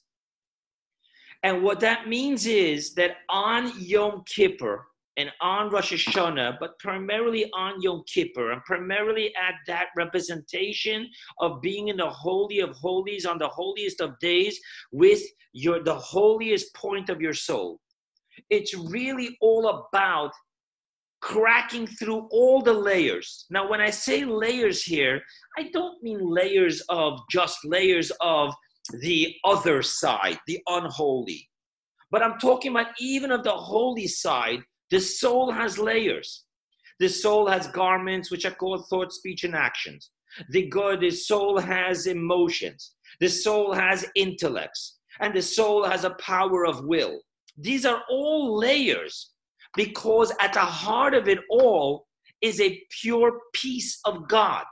And 1.44 1.62
what 1.62 1.80
that 1.80 2.08
means 2.08 2.46
is 2.46 2.94
that 2.94 3.18
on 3.28 3.72
Yom 3.78 4.24
Kippur, 4.26 4.87
and 5.18 5.32
on 5.40 5.68
Rosh 5.68 5.92
Hashanah, 5.92 6.58
but 6.60 6.78
primarily 6.78 7.50
on 7.52 7.82
Yom 7.82 8.04
Kippur, 8.06 8.52
and 8.52 8.62
primarily 8.64 9.34
at 9.34 9.54
that 9.66 9.88
representation 9.96 11.08
of 11.40 11.60
being 11.60 11.88
in 11.88 11.96
the 11.96 12.08
Holy 12.08 12.60
of 12.60 12.70
Holies 12.76 13.26
on 13.26 13.36
the 13.36 13.48
holiest 13.48 14.00
of 14.00 14.18
days 14.20 14.58
with 14.92 15.20
your 15.52 15.82
the 15.82 15.94
holiest 15.94 16.72
point 16.74 17.10
of 17.10 17.20
your 17.20 17.34
soul. 17.34 17.80
It's 18.48 18.74
really 18.74 19.36
all 19.40 19.68
about 19.68 20.30
cracking 21.20 21.88
through 21.88 22.28
all 22.30 22.62
the 22.62 22.72
layers. 22.72 23.46
Now, 23.50 23.68
when 23.68 23.80
I 23.80 23.90
say 23.90 24.24
layers 24.24 24.84
here, 24.84 25.20
I 25.58 25.68
don't 25.72 26.00
mean 26.00 26.20
layers 26.20 26.80
of 26.88 27.18
just 27.28 27.58
layers 27.64 28.12
of 28.20 28.54
the 29.00 29.34
other 29.44 29.82
side, 29.82 30.38
the 30.46 30.60
unholy. 30.68 31.48
But 32.12 32.22
I'm 32.22 32.38
talking 32.38 32.70
about 32.70 32.92
even 33.00 33.32
of 33.32 33.42
the 33.42 33.50
holy 33.50 34.06
side 34.06 34.60
the 34.90 35.00
soul 35.00 35.50
has 35.50 35.78
layers. 35.78 36.44
The 37.00 37.08
soul 37.08 37.46
has 37.46 37.68
garments 37.68 38.30
which 38.30 38.44
are 38.44 38.54
called 38.54 38.88
thought, 38.88 39.12
speech, 39.12 39.44
and 39.44 39.54
actions. 39.54 40.10
The 40.50 40.68
good, 40.68 41.00
the 41.00 41.10
soul 41.10 41.58
has 41.58 42.06
emotions. 42.06 42.94
The 43.20 43.28
soul 43.28 43.72
has 43.72 44.06
intellects. 44.14 44.98
And 45.20 45.34
the 45.34 45.42
soul 45.42 45.84
has 45.84 46.04
a 46.04 46.16
power 46.20 46.66
of 46.66 46.84
will. 46.84 47.20
These 47.56 47.84
are 47.84 48.02
all 48.08 48.56
layers 48.56 49.32
because 49.76 50.32
at 50.40 50.52
the 50.52 50.60
heart 50.60 51.14
of 51.14 51.28
it 51.28 51.38
all 51.50 52.06
is 52.40 52.60
a 52.60 52.80
pure 53.00 53.40
piece 53.52 54.00
of 54.04 54.28
God. 54.28 54.64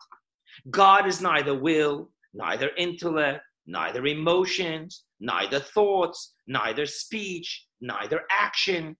God 0.70 1.06
is 1.06 1.20
neither 1.20 1.54
will, 1.54 2.10
neither 2.32 2.70
intellect, 2.76 3.42
neither 3.66 4.06
emotions, 4.06 5.04
neither 5.20 5.58
thoughts, 5.58 6.34
neither 6.46 6.86
speech, 6.86 7.66
neither 7.80 8.22
action. 8.30 8.96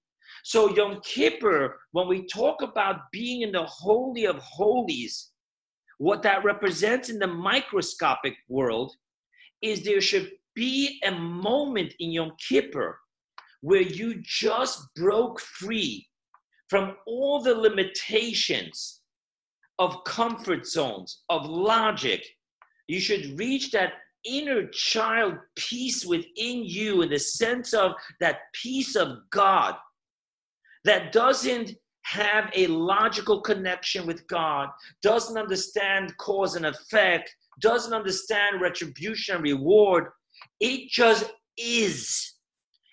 So, 0.49 0.73
Yom 0.77 1.01
Kippur, 1.01 1.77
when 1.91 2.07
we 2.07 2.25
talk 2.29 2.63
about 2.63 3.11
being 3.11 3.43
in 3.43 3.51
the 3.51 3.65
Holy 3.65 4.27
of 4.27 4.39
Holies, 4.39 5.33
what 5.99 6.23
that 6.23 6.45
represents 6.45 7.09
in 7.09 7.19
the 7.19 7.27
microscopic 7.27 8.35
world 8.49 8.95
is 9.61 9.83
there 9.83 10.01
should 10.01 10.31
be 10.55 11.01
a 11.03 11.11
moment 11.11 11.95
in 11.99 12.13
Yom 12.13 12.31
Kippur 12.39 12.97
where 13.63 13.81
you 13.81 14.23
just 14.23 14.87
broke 14.95 15.41
free 15.41 16.07
from 16.71 16.95
all 17.09 17.43
the 17.43 17.53
limitations 17.53 19.01
of 19.81 20.05
comfort 20.05 20.65
zones, 20.65 21.25
of 21.29 21.45
logic. 21.45 22.25
You 22.87 23.01
should 23.01 23.37
reach 23.37 23.73
that 23.73 23.95
inner 24.25 24.69
child 24.69 25.35
peace 25.57 26.07
within 26.07 26.65
you 26.65 27.03
in 27.03 27.09
the 27.09 27.19
sense 27.19 27.75
of 27.75 27.95
that 28.21 28.43
peace 28.55 28.95
of 28.95 29.19
God 29.31 29.75
that 30.87 31.13
doesn't 31.13 31.73
have 32.03 32.51
a 32.55 32.69
logical 32.69 33.41
connection 33.41 34.07
with 34.07 34.27
God, 34.29 34.69
doesn't 35.03 35.37
understand 35.37 36.17
cause 36.19 36.55
and 36.55 36.65
effect, 36.65 37.35
doesn't 37.61 37.93
understand 37.93 38.61
retribution 38.61 39.35
and 39.35 39.45
reward. 39.45 40.05
It 40.61 40.89
just 40.89 41.33
is. 41.59 42.35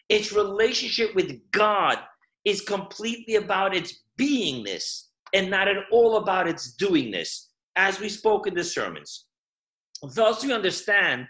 Its 0.10 0.34
relationship 0.34 1.14
with 1.14 1.40
God 1.52 2.00
is 2.46 2.62
completely 2.62 3.36
about 3.36 3.76
its 3.76 4.04
beingness 4.20 5.10
and 5.36 5.52
not 5.52 5.68
at 5.68 5.86
all 5.92 6.18
about 6.18 6.48
its 6.48 6.76
doingness, 6.76 7.48
as 7.76 8.00
we 8.00 8.10
spoke 8.10 8.48
in 8.48 8.56
the 8.56 8.64
sermons. 8.64 9.26
Thus, 10.16 10.44
we 10.44 10.52
understand 10.52 11.28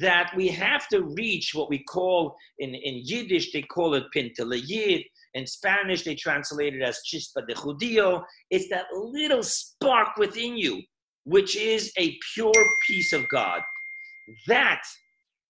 that 0.00 0.32
we 0.36 0.48
have 0.48 0.88
to 0.88 1.02
reach 1.02 1.54
what 1.54 1.68
we 1.68 1.82
call 1.84 2.36
in, 2.58 2.74
in 2.74 3.00
Yiddish, 3.04 3.52
they 3.52 3.62
call 3.62 3.94
it 3.94 4.04
Pintele 4.14 4.60
Yid. 4.64 5.02
In 5.34 5.46
Spanish, 5.46 6.02
they 6.02 6.14
translate 6.14 6.74
it 6.74 6.82
as 6.82 7.00
Chispa 7.06 7.46
de 7.46 7.54
Judío. 7.54 8.22
It's 8.50 8.68
that 8.68 8.86
little 8.92 9.42
spark 9.42 10.16
within 10.16 10.56
you, 10.56 10.82
which 11.24 11.56
is 11.56 11.92
a 11.98 12.18
pure 12.34 12.52
piece 12.86 13.12
of 13.12 13.28
God. 13.28 13.62
That, 14.46 14.82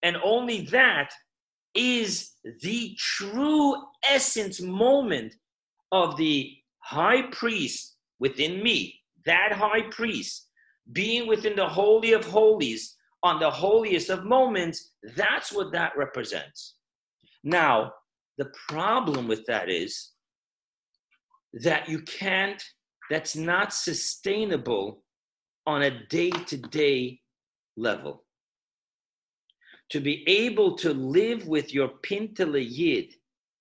and 0.03 0.17
only 0.25 0.63
that, 0.67 1.11
is 1.75 2.33
the 2.61 2.95
true 2.99 3.77
essence 4.05 4.61
moment 4.61 5.35
of 5.91 6.17
the 6.17 6.51
high 6.79 7.23
priest 7.33 7.97
within 8.19 8.63
me, 8.63 9.01
that 9.25 9.53
high 9.53 9.83
priest 9.91 10.49
being 10.93 11.27
within 11.27 11.57
the 11.57 11.69
Holy 11.69 12.13
of 12.13 12.25
Holies 12.25 12.97
on 13.23 13.39
the 13.39 13.51
holiest 13.51 14.11
of 14.11 14.25
moments, 14.25 14.91
that's 15.17 15.53
what 15.53 15.73
that 15.73 15.93
represents. 15.97 16.75
Now, 17.45 17.93
the 18.39 18.51
problem 18.69 19.29
with 19.29 19.45
that 19.47 19.69
is 19.69 20.11
that 21.55 21.89
you 21.89 22.01
can't, 22.03 22.63
that's 23.11 23.37
not 23.37 23.73
sustainable 23.73 25.03
on 25.67 25.83
a 25.83 26.07
day 26.09 26.31
to 26.31 26.57
day 26.57 27.21
level. 27.77 28.25
To 29.91 30.01
be 30.01 30.25
able 30.27 30.77
to 30.79 30.95
live 30.95 31.47
with 31.47 31.75
your 31.75 31.91
pintele 32.03 32.67
yid, 32.67 33.15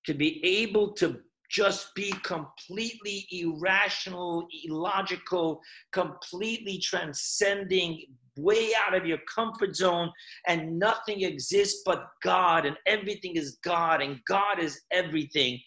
to 0.06 0.14
be 0.14 0.44
able 0.46 0.94
to 0.94 1.20
just 1.52 1.94
be 1.96 2.12
completely 2.24 3.28
irrational, 3.32 4.48
illogical, 4.64 5.60
completely 5.92 6.78
transcending, 6.80 8.06
way 8.38 8.70
out 8.88 8.96
of 8.96 9.06
your 9.06 9.18
comfort 9.34 9.76
zone, 9.76 10.10
and 10.48 10.80
nothing 10.80 11.24
exists 11.24 11.82
but 11.86 12.08
God, 12.24 12.66
and 12.66 12.78
everything 12.86 13.36
is 13.36 13.58
God, 13.64 14.02
and 14.02 14.20
God 14.28 14.60
is 14.60 14.82
everything. 14.92 15.60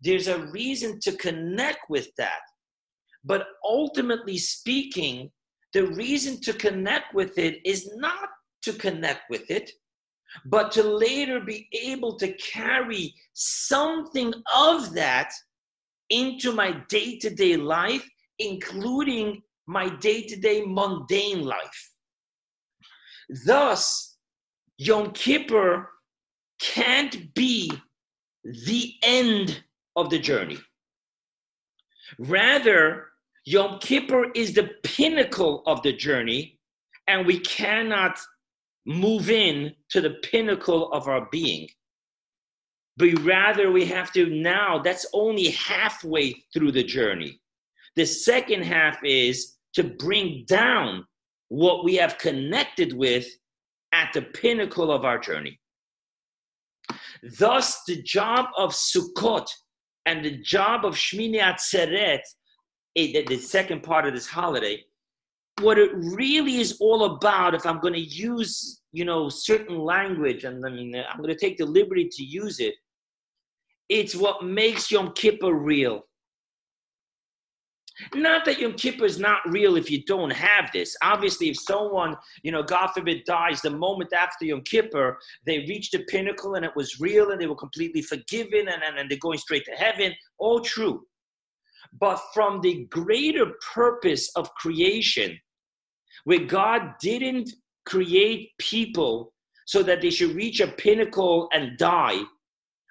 There's 0.00 0.28
a 0.28 0.46
reason 0.46 0.98
to 1.00 1.12
connect 1.12 1.88
with 1.88 2.08
that. 2.18 2.40
But 3.24 3.46
ultimately 3.64 4.38
speaking, 4.38 5.30
the 5.72 5.86
reason 5.88 6.40
to 6.42 6.52
connect 6.52 7.14
with 7.14 7.38
it 7.38 7.60
is 7.64 7.90
not 7.96 8.28
to 8.62 8.72
connect 8.72 9.22
with 9.30 9.50
it, 9.50 9.70
but 10.44 10.72
to 10.72 10.82
later 10.82 11.40
be 11.40 11.68
able 11.72 12.16
to 12.16 12.32
carry 12.34 13.14
something 13.32 14.32
of 14.54 14.92
that 14.94 15.32
into 16.10 16.52
my 16.52 16.72
day 16.88 17.18
to 17.18 17.30
day 17.30 17.56
life, 17.56 18.08
including 18.38 19.42
my 19.66 19.88
day 19.88 20.22
to 20.22 20.36
day 20.36 20.64
mundane 20.64 21.44
life. 21.44 21.90
Thus, 23.44 24.16
Yom 24.78 25.12
Kippur 25.12 25.90
can't 26.60 27.34
be 27.34 27.70
the 28.44 28.94
end 29.02 29.62
of 29.96 30.08
the 30.10 30.18
journey. 30.18 30.58
Rather, 32.18 33.08
Yom 33.44 33.78
Kippur 33.80 34.30
is 34.34 34.54
the 34.54 34.70
pinnacle 34.82 35.62
of 35.66 35.82
the 35.82 35.92
journey, 35.92 36.58
and 37.06 37.26
we 37.26 37.38
cannot 37.40 38.18
move 38.86 39.30
in 39.30 39.74
to 39.90 40.00
the 40.00 40.16
pinnacle 40.22 40.92
of 40.92 41.08
our 41.08 41.28
being. 41.30 41.68
But 42.96 43.20
rather, 43.20 43.70
we 43.70 43.84
have 43.86 44.12
to 44.14 44.26
now, 44.26 44.78
that's 44.78 45.06
only 45.12 45.50
halfway 45.50 46.32
through 46.52 46.72
the 46.72 46.82
journey. 46.82 47.40
The 47.96 48.06
second 48.06 48.62
half 48.62 48.98
is 49.04 49.56
to 49.74 49.84
bring 49.84 50.44
down 50.46 51.06
what 51.48 51.84
we 51.84 51.94
have 51.96 52.18
connected 52.18 52.92
with 52.92 53.26
at 53.92 54.12
the 54.12 54.22
pinnacle 54.22 54.90
of 54.90 55.04
our 55.04 55.18
journey. 55.18 55.60
Thus, 57.38 57.82
the 57.86 58.02
job 58.02 58.46
of 58.56 58.72
Sukkot 58.72 59.48
and 60.06 60.24
the 60.24 60.38
job 60.38 60.84
of 60.84 60.94
Shmini 60.94 61.40
Atzeret, 61.40 62.20
eh, 62.96 63.24
the 63.26 63.38
second 63.38 63.82
part 63.82 64.06
of 64.06 64.14
this 64.14 64.26
holiday, 64.26 64.82
what 65.60 65.78
it 65.78 65.90
really 65.94 66.56
is 66.56 66.76
all 66.80 67.16
about, 67.16 67.54
if 67.54 67.66
I'm 67.66 67.80
going 67.80 67.94
to 67.94 68.00
use, 68.00 68.80
you 68.92 69.04
know, 69.04 69.28
certain 69.28 69.78
language, 69.78 70.44
and 70.44 70.64
I 70.64 70.70
mean, 70.70 70.94
I'm 70.94 71.18
going 71.18 71.34
to 71.34 71.38
take 71.38 71.58
the 71.58 71.66
liberty 71.66 72.08
to 72.10 72.22
use 72.24 72.60
it, 72.60 72.74
it's 73.88 74.14
what 74.14 74.44
makes 74.44 74.90
Yom 74.90 75.12
Kippur 75.12 75.54
real. 75.54 76.02
Not 78.14 78.44
that 78.44 78.60
Yom 78.60 78.74
Kippur 78.74 79.04
is 79.04 79.18
not 79.18 79.40
real 79.46 79.76
if 79.76 79.90
you 79.90 80.04
don't 80.04 80.30
have 80.30 80.70
this. 80.72 80.96
Obviously, 81.02 81.48
if 81.48 81.58
someone, 81.58 82.16
you 82.42 82.52
know, 82.52 82.62
God 82.62 82.88
forbid, 82.88 83.24
dies 83.24 83.60
the 83.60 83.70
moment 83.70 84.12
after 84.12 84.44
Yom 84.44 84.62
Kippur, 84.62 85.18
they 85.46 85.60
reached 85.60 85.92
the 85.92 86.04
pinnacle 86.04 86.54
and 86.54 86.64
it 86.64 86.70
was 86.76 87.00
real 87.00 87.32
and 87.32 87.40
they 87.40 87.48
were 87.48 87.56
completely 87.56 88.02
forgiven 88.02 88.68
and, 88.68 88.82
and, 88.84 88.98
and 88.98 89.10
they're 89.10 89.18
going 89.20 89.38
straight 89.38 89.64
to 89.64 89.72
heaven. 89.72 90.12
All 90.38 90.60
true. 90.60 91.02
But 91.98 92.20
from 92.32 92.60
the 92.60 92.86
greater 92.90 93.46
purpose 93.74 94.30
of 94.36 94.52
creation, 94.54 95.38
where 96.28 96.44
God 96.44 96.98
didn't 97.00 97.48
create 97.86 98.50
people 98.58 99.32
so 99.66 99.82
that 99.82 100.02
they 100.02 100.10
should 100.10 100.36
reach 100.36 100.60
a 100.60 100.68
pinnacle 100.68 101.48
and 101.54 101.78
die, 101.78 102.20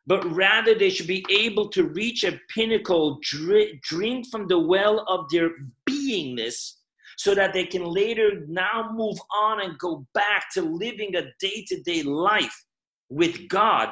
but 0.08 0.26
rather 0.36 0.73
they 0.73 0.89
should 0.89 1.06
be 1.06 1.23
able 1.30 1.69
to 1.69 1.84
reach 1.84 2.23
a 2.23 2.39
pinnacle, 2.50 3.19
drink 3.21 4.26
from 4.32 4.47
the 4.47 4.58
well 4.58 5.06
of 5.08 5.30
their 5.30 5.52
beingness, 5.88 6.78
so 7.15 7.36
that 7.36 7.54
they 7.54 7.65
can 7.65 7.84
later 7.84 8.43
now 8.47 8.89
move 8.95 9.19
on 9.32 9.62
and 9.62 9.78
go 9.78 10.04
back 10.15 10.45
to 10.56 10.63
living 10.63 11.15
a 11.15 11.21
day 11.39 11.63
to 11.67 11.80
day 11.84 12.02
life 12.02 12.65
with 13.10 13.47
God, 13.50 13.89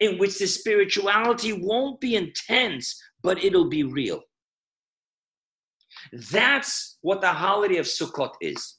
in 0.00 0.16
which 0.16 0.38
the 0.38 0.46
spirituality 0.46 1.52
won't 1.52 2.00
be 2.00 2.16
intense, 2.16 2.98
but 3.22 3.44
it'll 3.44 3.68
be 3.68 3.82
real. 3.82 4.22
That's 6.12 6.98
what 7.02 7.20
the 7.20 7.32
holiday 7.32 7.78
of 7.78 7.86
Sukkot 7.86 8.32
is. 8.40 8.76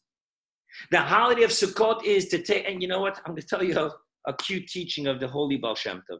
The 0.91 0.99
holiday 0.99 1.43
of 1.43 1.51
Sukkot 1.51 2.03
is 2.03 2.27
to 2.29 2.41
take, 2.41 2.67
and 2.67 2.81
you 2.81 2.87
know 2.87 2.99
what? 2.99 3.17
I'm 3.25 3.33
going 3.33 3.41
to 3.41 3.47
tell 3.47 3.63
you 3.63 3.77
a, 3.79 3.91
a 4.27 4.33
cute 4.37 4.67
teaching 4.67 5.07
of 5.07 5.19
the 5.19 5.27
Holy 5.27 5.57
Baal 5.57 5.75
Shem 5.75 6.03
Tov 6.09 6.19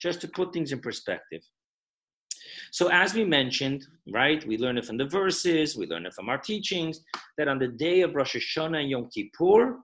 just 0.00 0.20
to 0.22 0.28
put 0.28 0.52
things 0.52 0.72
in 0.72 0.80
perspective. 0.80 1.42
So, 2.72 2.88
as 2.88 3.14
we 3.14 3.24
mentioned, 3.24 3.86
right, 4.12 4.44
we 4.46 4.56
learn 4.56 4.78
it 4.78 4.86
from 4.86 4.96
the 4.96 5.06
verses, 5.06 5.76
we 5.76 5.86
learn 5.86 6.06
it 6.06 6.14
from 6.14 6.28
our 6.28 6.38
teachings, 6.38 7.00
that 7.36 7.48
on 7.48 7.58
the 7.58 7.68
day 7.68 8.00
of 8.00 8.14
Rosh 8.14 8.36
Hashanah 8.36 8.80
and 8.80 8.90
Yom 8.90 9.08
Kippur, 9.14 9.78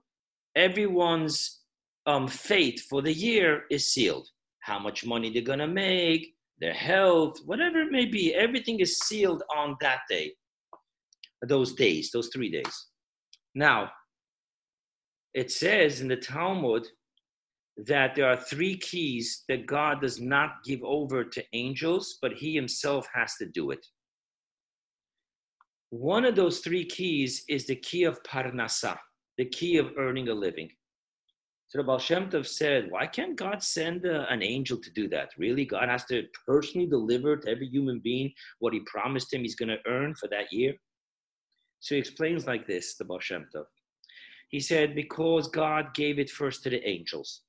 everyone's 0.55 1.61
um, 2.07 2.27
fate 2.27 2.81
for 2.89 3.01
the 3.01 3.13
year 3.13 3.63
is 3.69 3.87
sealed. 3.87 4.27
How 4.61 4.79
much 4.79 5.05
money 5.05 5.31
they're 5.31 5.43
going 5.43 5.59
to 5.59 5.67
make, 5.67 6.33
their 6.59 6.73
health, 6.73 7.37
whatever 7.45 7.81
it 7.81 7.91
may 7.91 8.05
be, 8.05 8.33
everything 8.33 8.79
is 8.79 8.99
sealed 8.99 9.43
on 9.55 9.75
that 9.81 9.99
day, 10.09 10.33
those 11.43 11.73
days, 11.73 12.11
those 12.11 12.29
three 12.33 12.49
days. 12.49 12.87
Now, 13.55 13.91
it 15.33 15.51
says 15.51 16.01
in 16.01 16.07
the 16.07 16.15
Talmud 16.15 16.87
that 17.85 18.15
there 18.15 18.27
are 18.27 18.37
three 18.37 18.77
keys 18.77 19.43
that 19.47 19.67
God 19.67 20.01
does 20.01 20.19
not 20.19 20.63
give 20.65 20.83
over 20.83 21.23
to 21.23 21.43
angels, 21.53 22.17
but 22.21 22.33
He 22.33 22.55
Himself 22.55 23.07
has 23.13 23.35
to 23.35 23.45
do 23.45 23.71
it. 23.71 23.85
One 25.89 26.25
of 26.25 26.35
those 26.35 26.59
three 26.59 26.85
keys 26.85 27.43
is 27.47 27.65
the 27.65 27.75
key 27.75 28.03
of 28.03 28.21
Parnasa, 28.23 28.97
the 29.37 29.45
key 29.45 29.77
of 29.77 29.93
earning 29.97 30.29
a 30.29 30.33
living. 30.33 30.69
So 31.67 31.77
the 31.77 31.83
Baal 31.83 31.99
Shem 31.99 32.29
Tov 32.29 32.47
said, 32.47 32.89
why 32.89 33.07
can't 33.07 33.35
God 33.35 33.61
send 33.61 34.05
a, 34.05 34.29
an 34.31 34.41
angel 34.41 34.77
to 34.77 34.89
do 34.91 35.09
that? 35.09 35.29
Really? 35.37 35.65
God 35.65 35.89
has 35.89 36.05
to 36.05 36.23
personally 36.45 36.87
deliver 36.87 37.35
to 37.35 37.49
every 37.49 37.67
human 37.67 37.99
being 37.99 38.31
what 38.59 38.73
he 38.73 38.79
promised 38.81 39.33
him 39.33 39.41
he's 39.41 39.55
going 39.55 39.69
to 39.69 39.85
earn 39.85 40.15
for 40.15 40.29
that 40.29 40.51
year? 40.51 40.73
So 41.79 41.95
he 41.95 41.99
explains 41.99 42.47
like 42.47 42.67
this, 42.67 42.95
the 42.95 43.05
Baal 43.05 43.19
Shem 43.19 43.47
Tov. 43.53 43.65
He 44.49 44.59
said, 44.59 44.95
because 44.95 45.47
God 45.49 45.93
gave 45.93 46.19
it 46.19 46.29
first 46.29 46.63
to 46.63 46.69
the 46.69 46.87
angels 46.87 47.41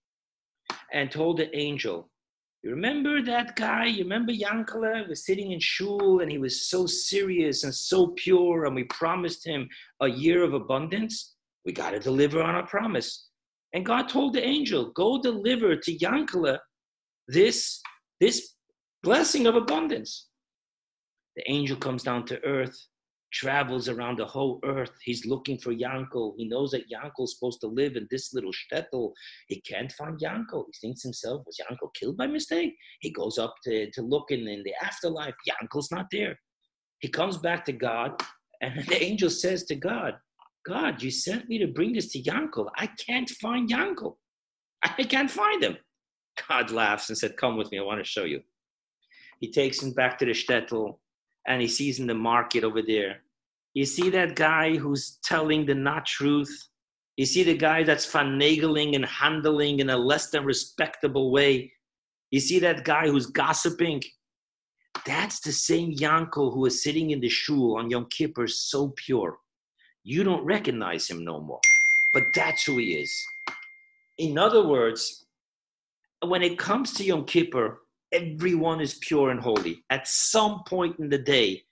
and 0.92 1.10
told 1.10 1.38
the 1.38 1.54
angel, 1.56 2.10
You 2.62 2.70
remember 2.70 3.22
that 3.22 3.56
guy? 3.56 3.86
You 3.86 4.02
remember 4.02 4.32
Yankala 4.32 5.08
was 5.08 5.24
sitting 5.24 5.52
in 5.52 5.60
shul 5.60 6.20
and 6.20 6.30
he 6.30 6.38
was 6.38 6.68
so 6.68 6.86
serious 6.86 7.64
and 7.64 7.74
so 7.74 8.08
pure, 8.16 8.64
and 8.64 8.74
we 8.74 8.84
promised 8.84 9.46
him 9.46 9.68
a 10.00 10.08
year 10.08 10.42
of 10.42 10.54
abundance? 10.54 11.36
We 11.64 11.72
got 11.72 11.90
to 11.90 12.00
deliver 12.00 12.42
on 12.42 12.54
our 12.54 12.66
promise. 12.66 13.28
And 13.74 13.84
God 13.84 14.08
told 14.08 14.32
the 14.32 14.44
angel, 14.44 14.90
Go 14.92 15.20
deliver 15.20 15.76
to 15.76 15.98
Yankala 15.98 16.58
this, 17.28 17.80
this 18.20 18.54
blessing 19.02 19.46
of 19.46 19.54
abundance. 19.54 20.28
The 21.36 21.48
angel 21.50 21.76
comes 21.76 22.02
down 22.02 22.24
to 22.26 22.42
earth 22.44 22.76
travels 23.32 23.88
around 23.88 24.18
the 24.18 24.24
whole 24.24 24.60
earth. 24.64 24.92
He's 25.02 25.26
looking 25.26 25.58
for 25.58 25.74
Yankel. 25.74 26.34
He 26.36 26.48
knows 26.48 26.70
that 26.70 26.90
Yankel's 26.90 27.34
supposed 27.34 27.60
to 27.60 27.66
live 27.66 27.96
in 27.96 28.06
this 28.10 28.32
little 28.32 28.52
shtetl. 28.52 29.12
He 29.48 29.60
can't 29.60 29.92
find 29.92 30.18
Yankel. 30.18 30.64
He 30.72 30.86
thinks 30.86 31.02
himself, 31.02 31.42
was 31.46 31.60
Yankel 31.60 31.92
killed 31.94 32.16
by 32.16 32.26
mistake? 32.26 32.74
He 33.00 33.10
goes 33.10 33.38
up 33.38 33.54
to, 33.64 33.90
to 33.90 34.02
look 34.02 34.30
in, 34.30 34.46
in 34.48 34.62
the 34.64 34.74
afterlife. 34.82 35.34
Yankel's 35.48 35.90
not 35.90 36.06
there. 36.10 36.38
He 37.00 37.08
comes 37.08 37.36
back 37.36 37.64
to 37.66 37.72
God, 37.72 38.20
and 38.60 38.84
the 38.86 39.02
angel 39.02 39.30
says 39.30 39.64
to 39.64 39.74
God, 39.74 40.14
God, 40.66 41.02
you 41.02 41.10
sent 41.10 41.48
me 41.48 41.58
to 41.58 41.66
bring 41.66 41.92
this 41.92 42.12
to 42.12 42.22
Yankel. 42.22 42.68
I 42.76 42.88
can't 43.06 43.30
find 43.30 43.70
Yankel. 43.70 44.16
I 44.82 45.02
can't 45.02 45.30
find 45.30 45.62
him. 45.62 45.76
God 46.48 46.70
laughs 46.70 47.08
and 47.08 47.18
said, 47.18 47.36
Come 47.36 47.56
with 47.56 47.70
me. 47.72 47.78
I 47.78 47.82
want 47.82 48.04
to 48.04 48.08
show 48.08 48.24
you. 48.24 48.42
He 49.40 49.50
takes 49.50 49.82
him 49.82 49.92
back 49.92 50.18
to 50.18 50.24
the 50.24 50.32
shtetl 50.32 50.98
and 51.48 51.62
he 51.62 51.66
sees 51.66 51.98
in 51.98 52.06
the 52.06 52.14
market 52.14 52.62
over 52.62 52.82
there. 52.82 53.22
You 53.74 53.86
see 53.86 54.10
that 54.10 54.36
guy 54.36 54.76
who's 54.76 55.18
telling 55.24 55.64
the 55.64 55.74
not 55.74 56.06
truth? 56.06 56.68
You 57.16 57.26
see 57.26 57.42
the 57.42 57.56
guy 57.56 57.82
that's 57.82 58.06
finagling 58.06 58.94
and 58.94 59.04
handling 59.04 59.80
in 59.80 59.90
a 59.90 59.96
less 59.96 60.30
than 60.30 60.44
respectable 60.44 61.32
way? 61.32 61.72
You 62.30 62.38
see 62.38 62.58
that 62.60 62.84
guy 62.84 63.08
who's 63.08 63.26
gossiping? 63.26 64.02
That's 65.06 65.40
the 65.40 65.52
same 65.52 65.94
Yankel 65.94 66.52
who 66.52 66.66
is 66.66 66.82
sitting 66.82 67.10
in 67.10 67.20
the 67.20 67.28
shul 67.28 67.78
on 67.78 67.90
Yom 67.90 68.06
Kippur, 68.10 68.46
so 68.46 68.92
pure. 68.96 69.38
You 70.04 70.24
don't 70.24 70.44
recognize 70.44 71.08
him 71.08 71.24
no 71.24 71.40
more. 71.40 71.60
But 72.12 72.24
that's 72.34 72.64
who 72.64 72.78
he 72.78 72.92
is. 72.92 73.12
In 74.18 74.36
other 74.36 74.66
words, 74.66 75.26
when 76.26 76.42
it 76.42 76.58
comes 76.58 76.92
to 76.94 77.04
Yom 77.04 77.24
Kippur, 77.24 77.80
everyone 78.12 78.80
is 78.80 78.98
pure 79.00 79.30
and 79.30 79.40
holy. 79.40 79.84
At 79.90 80.08
some 80.08 80.62
point 80.66 80.98
in 80.98 81.08
the 81.08 81.18
day, 81.18 81.62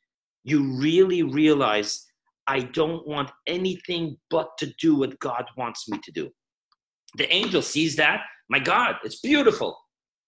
you 0.44 0.79
really 0.79 1.22
realize 1.22 2.07
I 2.46 2.61
don't 2.61 3.07
want 3.07 3.31
anything 3.46 4.16
but 4.31 4.57
to 4.59 4.72
do 4.81 4.96
what 4.96 5.18
God 5.18 5.44
wants 5.57 5.88
me 5.88 5.99
to 6.05 6.12
do. 6.12 6.31
The 7.16 7.33
angel 7.33 7.62
sees 7.62 7.96
that. 7.96 8.20
My 8.49 8.61
God, 8.61 8.96
it's 9.03 9.20
beautiful. 9.20 9.77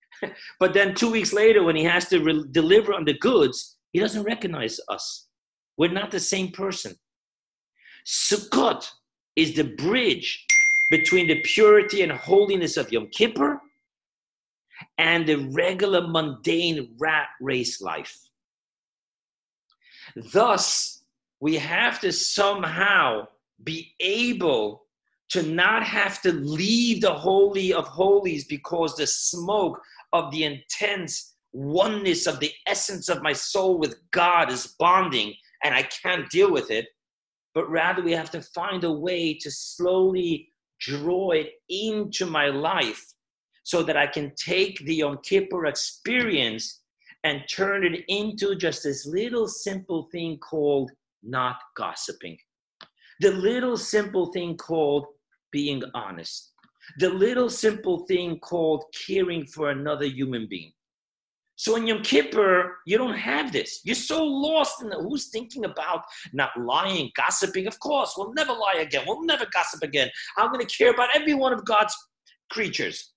but 0.61 0.75
then 0.75 0.95
two 0.95 1.11
weeks 1.11 1.33
later, 1.33 1.63
when 1.63 1.77
he 1.77 1.85
has 1.85 2.09
to 2.09 2.19
re- 2.19 2.45
deliver 2.51 2.93
on 2.93 3.05
the 3.05 3.19
goods, 3.19 3.77
he 3.93 4.01
doesn't 4.01 4.25
recognize 4.25 4.81
us. 4.89 5.29
We're 5.77 5.93
not 5.93 6.11
the 6.11 6.21
same 6.21 6.51
person. 6.51 6.95
Sukkot 8.05 8.89
is 9.37 9.55
the 9.55 9.65
bridge 9.77 10.45
between 10.91 11.29
the 11.29 11.41
purity 11.43 12.03
and 12.03 12.11
holiness 12.11 12.77
of 12.77 12.91
Yom 12.91 13.09
Kippur 13.09 13.61
and 14.99 15.27
the 15.27 15.49
regular 15.53 16.07
mundane 16.07 16.95
rat 16.99 17.29
race 17.41 17.81
life. 17.81 18.17
Thus, 20.33 21.03
we 21.41 21.57
have 21.57 22.01
to 22.01 22.13
somehow 22.13 23.29
be 23.63 23.95
able 24.01 24.85
to 25.31 25.43
not 25.43 25.83
have 25.83 26.23
to 26.23 26.33
leave 26.33 27.01
the 27.01 27.13
Holy 27.13 27.73
of 27.73 27.87
Holies 27.87 28.45
because 28.47 28.97
the 28.97 29.07
smoke 29.07 29.81
of 30.13 30.31
the 30.31 30.45
intense 30.45 31.35
oneness 31.53 32.27
of 32.27 32.41
the 32.41 32.53
essence 32.67 33.09
of 33.09 33.23
my 33.23 33.33
soul 33.33 33.79
with 33.79 33.97
God 34.11 34.51
is 34.51 34.75
bonding 34.79 35.35
and 35.65 35.75
I 35.75 35.83
can't 35.83 36.31
deal 36.31 36.51
with 36.51 36.71
it. 36.71 36.87
But 37.55 37.69
rather, 37.71 38.03
we 38.03 38.13
have 38.13 38.31
to 38.31 38.43
find 38.43 38.85
a 38.85 38.93
way 38.93 39.35
to 39.35 39.51
slowly 39.51 40.53
draw 40.81 41.31
it 41.33 41.51
into 41.69 42.25
my 42.27 42.47
life 42.47 43.05
so 43.69 43.83
that 43.83 43.99
I 43.99 44.07
can 44.07 44.33
take 44.35 44.79
the 44.87 44.95
Yom 44.95 45.19
Kippur 45.23 45.67
experience 45.67 46.81
and 47.23 47.43
turn 47.55 47.85
it 47.85 48.03
into 48.09 48.57
just 48.57 48.83
this 48.83 49.05
little 49.05 49.47
simple 49.47 50.09
thing 50.11 50.39
called 50.39 50.91
not 51.23 51.57
gossiping. 51.77 52.39
The 53.21 53.31
little 53.31 53.77
simple 53.77 54.33
thing 54.33 54.57
called 54.57 55.05
being 55.53 55.83
honest. 55.93 56.55
The 56.99 57.11
little 57.11 57.51
simple 57.51 58.07
thing 58.07 58.39
called 58.39 58.85
caring 59.07 59.45
for 59.45 59.69
another 59.69 60.07
human 60.07 60.47
being. 60.49 60.73
So 61.57 61.77
in 61.77 61.87
Yom 61.87 62.01
Kippur, 62.01 62.79
you 62.87 62.97
don't 62.97 63.19
have 63.19 63.53
this. 63.53 63.81
You're 63.85 63.97
so 63.97 64.25
lost 64.25 64.81
in 64.81 64.89
the, 64.89 64.97
who's 64.97 65.29
thinking 65.29 65.67
about 65.67 66.05
not 66.33 66.59
lying, 66.59 67.11
gossiping. 67.15 67.67
Of 67.67 67.79
course, 67.81 68.15
we'll 68.17 68.33
never 68.33 68.53
lie 68.53 68.81
again. 68.81 69.05
We'll 69.07 69.25
never 69.25 69.45
gossip 69.53 69.83
again. 69.83 70.09
I'm 70.39 70.51
going 70.51 70.67
to 70.67 70.75
care 70.75 70.91
about 70.91 71.11
every 71.15 71.35
one 71.35 71.53
of 71.53 71.67
God's 71.67 71.95
creatures. 72.51 73.13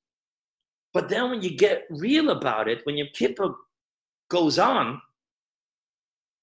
But 0.93 1.09
then 1.09 1.29
when 1.29 1.41
you 1.41 1.55
get 1.55 1.85
real 1.89 2.31
about 2.31 2.67
it, 2.67 2.81
when 2.83 2.97
Yom 2.97 3.07
Kippur 3.13 3.55
goes 4.29 4.59
on, 4.59 5.01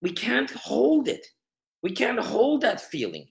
we 0.00 0.10
can't 0.10 0.50
hold 0.50 1.08
it. 1.08 1.26
We 1.82 1.90
can't 1.90 2.20
hold 2.20 2.62
that 2.62 2.80
feeling. 2.80 3.28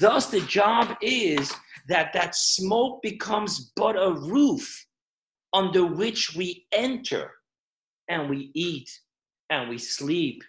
Thus, 0.00 0.26
the 0.26 0.40
job 0.42 0.96
is 1.02 1.52
that 1.88 2.12
that 2.14 2.34
smoke 2.34 3.02
becomes 3.02 3.72
but 3.76 3.96
a 3.96 4.12
roof 4.12 4.86
under 5.52 5.84
which 5.84 6.34
we 6.34 6.66
enter 6.72 7.32
and 8.08 8.30
we 8.30 8.50
eat 8.54 8.90
and 9.50 9.68
we 9.68 9.78
sleep 9.78 10.42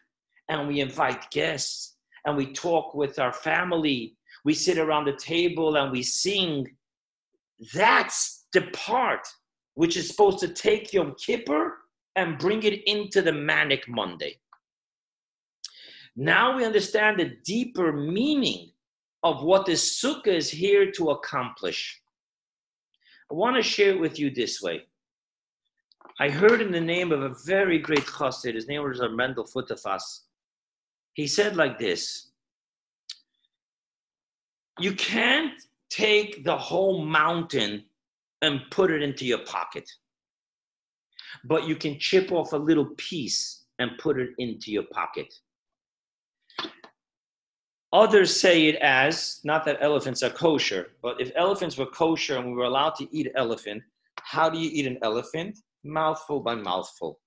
and 0.50 0.68
we 0.68 0.80
invite 0.80 1.30
guests 1.32 1.98
and 2.26 2.38
we 2.38 2.54
talk 2.54 2.94
with 2.94 3.20
our 3.20 3.34
family. 3.34 4.18
We 4.46 4.54
sit 4.54 4.78
around 4.78 5.06
the 5.06 5.16
table 5.16 5.76
and 5.76 5.92
we 5.92 6.04
sing. 6.04 6.68
That's 7.74 8.46
the 8.54 8.62
part 8.74 9.28
which 9.78 9.96
is 9.96 10.08
supposed 10.08 10.40
to 10.40 10.48
take 10.48 10.92
Yom 10.92 11.14
Kippur 11.24 11.78
and 12.16 12.40
bring 12.40 12.64
it 12.64 12.82
into 12.90 13.22
the 13.22 13.32
Manic 13.32 13.88
Monday. 13.88 14.40
Now 16.16 16.58
we 16.58 16.66
understand 16.66 17.20
the 17.20 17.36
deeper 17.46 17.94
meaning 17.94 18.72
of 19.22 19.44
what 19.44 19.68
this 19.68 20.02
sukkah 20.02 20.36
is 20.36 20.50
here 20.50 20.90
to 20.94 21.12
accomplish. 21.12 22.02
I 23.30 23.36
want 23.36 23.56
to 23.56 23.62
share 23.62 23.92
it 23.92 24.00
with 24.00 24.18
you 24.18 24.32
this 24.32 24.64
way. 24.64 24.82
I 26.20 26.30
heard 26.30 26.60
in 26.60 26.72
the 26.72 26.82
name 26.82 27.12
of 27.12 27.22
a 27.22 27.36
very 27.46 27.78
great 27.78 28.08
chassid, 28.08 28.56
his 28.56 28.68
name 28.68 28.82
was 28.82 29.00
Mendel 29.12 29.46
Futerfas. 29.46 30.22
He 31.14 31.28
said 31.28 31.56
like 31.56 31.78
this 31.78 32.32
You 34.80 34.94
can't 34.94 35.54
take 35.92 36.44
the 36.44 36.58
whole 36.58 37.06
mountain 37.06 37.84
and 38.42 38.62
put 38.72 38.92
it 38.92 39.02
into 39.02 39.26
your 39.26 39.40
pocket. 39.40 39.90
But 41.44 41.68
you 41.68 41.76
can 41.76 42.00
chip 42.00 42.32
off 42.32 42.54
a 42.54 42.58
little 42.58 42.90
piece 42.98 43.66
and 43.80 43.98
put 44.00 44.20
it 44.20 44.30
into 44.38 44.72
your 44.72 44.84
pocket. 44.92 45.34
Others 47.94 48.40
say 48.40 48.68
it 48.68 48.76
as 48.76 49.40
not 49.44 49.64
that 49.66 49.78
elephants 49.82 50.22
are 50.22 50.30
kosher, 50.30 50.88
but 51.02 51.22
if 51.22 51.32
elephants 51.36 51.78
were 51.78 51.86
kosher 51.86 52.38
and 52.38 52.48
we 52.48 52.54
were 52.54 52.66
allowed 52.66 52.96
to 52.96 53.08
eat 53.16 53.32
elephant, 53.36 53.82
how 54.22 54.50
do 54.50 54.60
you 54.60 54.70
eat 54.74 54.86
an 54.86 54.98
elephant? 55.02 55.58
Mouthful 55.84 56.42
by 56.42 56.54
mouthful. 56.54 57.20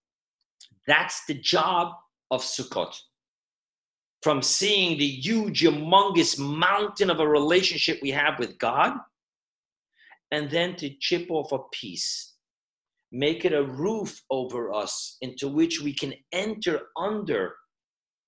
That's 0.86 1.24
the 1.26 1.34
job 1.34 1.92
of 2.30 2.42
Sukkot. 2.42 2.94
From 4.22 4.42
seeing 4.42 4.98
the 4.98 5.06
huge, 5.06 5.62
humongous 5.62 6.38
mountain 6.38 7.08
of 7.08 7.20
a 7.20 7.28
relationship 7.28 7.98
we 8.02 8.10
have 8.10 8.38
with 8.38 8.58
God 8.58 8.98
and 10.30 10.50
then 10.50 10.76
to 10.76 10.90
chip 11.00 11.30
off 11.30 11.52
a 11.52 11.58
piece, 11.72 12.34
make 13.12 13.44
it 13.44 13.52
a 13.52 13.64
roof 13.64 14.22
over 14.30 14.72
us 14.72 15.16
into 15.20 15.48
which 15.48 15.80
we 15.80 15.92
can 15.92 16.14
enter 16.32 16.80
under 16.96 17.54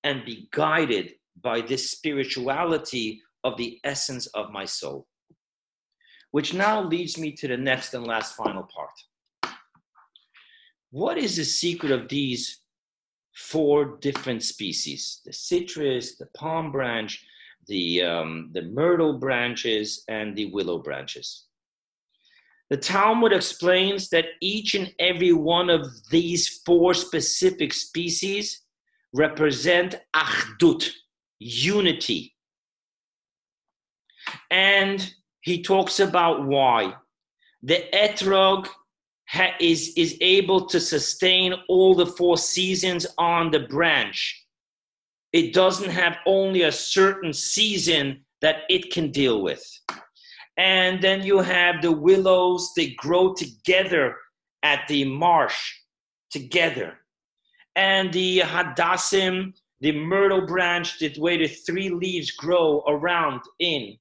and 0.05 0.25
be 0.25 0.49
guided 0.53 1.13
by 1.41 1.61
this 1.61 1.91
spirituality 1.91 3.21
of 3.45 3.57
the 3.57 3.79
essence 3.85 4.27
of 4.29 4.51
my 4.51 4.65
soul. 4.65 5.07
Which 6.33 6.55
now 6.55 6.83
leads 6.83 7.19
me 7.19 7.33
to 7.33 7.49
the 7.49 7.57
next 7.57 7.95
and 7.95 8.07
last 8.07 8.35
final 8.37 8.65
part. 8.65 9.55
What 10.91 11.19
is 11.19 11.37
the 11.37 11.45
secret 11.45 11.93
of 11.93 12.09
these 12.09 12.61
four 13.35 13.97
different 14.01 14.43
species 14.43 15.23
the 15.25 15.33
citrus, 15.33 16.17
the 16.17 16.27
palm 16.37 16.71
branch, 16.73 17.25
the, 17.67 18.03
um, 18.03 18.51
the 18.53 18.63
myrtle 18.63 19.19
branches, 19.19 20.05
and 20.09 20.37
the 20.37 20.51
willow 20.53 20.79
branches? 20.79 21.47
The 22.73 22.79
Talmud 22.79 23.35
explains 23.35 24.09
that 24.09 24.25
each 24.41 24.75
and 24.75 24.95
every 24.99 25.35
one 25.35 25.69
of 25.69 25.85
these 26.09 26.63
four 26.65 26.95
specific 26.95 27.75
species 27.75 28.63
represent 29.13 30.01
achdut, 30.17 30.89
unity. 31.39 32.35
And 34.51 35.07
he 35.43 35.63
talks 35.63 36.01
about 36.01 36.47
why. 36.47 36.95
The 37.63 37.85
etrog 37.93 38.69
ha- 39.29 39.55
is, 39.61 39.93
is 39.99 40.17
able 40.23 40.65
to 40.69 40.81
sustain 40.81 41.53
all 41.69 41.95
the 41.95 42.07
four 42.07 42.39
seasons 42.39 43.07
on 43.19 43.51
the 43.51 43.67
branch. 43.69 44.47
It 45.35 45.53
doesn't 45.53 45.91
have 45.91 46.17
only 46.25 46.63
a 46.63 46.73
certain 46.73 47.35
season 47.35 48.25
that 48.41 48.63
it 48.71 48.91
can 48.91 49.11
deal 49.11 49.43
with 49.43 49.63
and 50.57 51.03
then 51.03 51.23
you 51.23 51.39
have 51.39 51.81
the 51.83 51.93
willows 51.93 52.73
they 52.77 52.91
grow 52.91 53.35
together 53.35 54.17
at 54.63 54.87
the 54.89 55.05
marsh 55.05 55.75
together 56.31 56.99
and 57.75 58.13
the 58.13 58.41
hadassim 58.41 59.53
the 59.83 59.93
myrtle 59.93 60.47
branch, 60.47 61.01
the 61.01 61.13
way 61.19 61.37
the 61.37 61.49
three 61.49 61.91
leaves 61.91 62.31
grow 62.31 62.85
around 62.87 63.41
in. 63.59 63.97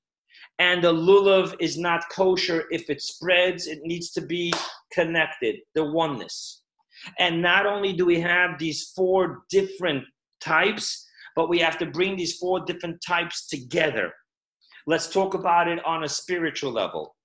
And 0.60 0.84
the 0.84 0.94
lulav 0.94 1.56
is 1.60 1.78
not 1.78 2.04
kosher 2.12 2.66
if 2.70 2.88
it 2.92 3.02
spreads, 3.02 3.66
it 3.66 3.80
needs 3.82 4.12
to 4.12 4.22
be 4.22 4.54
connected, 4.94 5.56
the 5.74 5.84
oneness. 5.84 6.62
And 7.18 7.42
not 7.42 7.66
only 7.66 7.94
do 7.94 8.06
we 8.06 8.20
have 8.22 8.60
these 8.60 8.92
four 8.96 9.42
different 9.50 10.04
types, 10.40 11.08
but 11.36 11.50
we 11.50 11.58
have 11.58 11.80
to 11.80 11.88
bring 11.88 12.16
these 12.16 12.38
four 12.38 12.60
different 12.64 13.02
types 13.06 13.48
together. 13.48 14.14
Let's 14.88 15.10
talk 15.10 15.34
about 15.34 15.68
it 15.68 15.84
on 15.86 16.04
a 16.04 16.10
spiritual 16.10 16.72
level. 16.72 17.16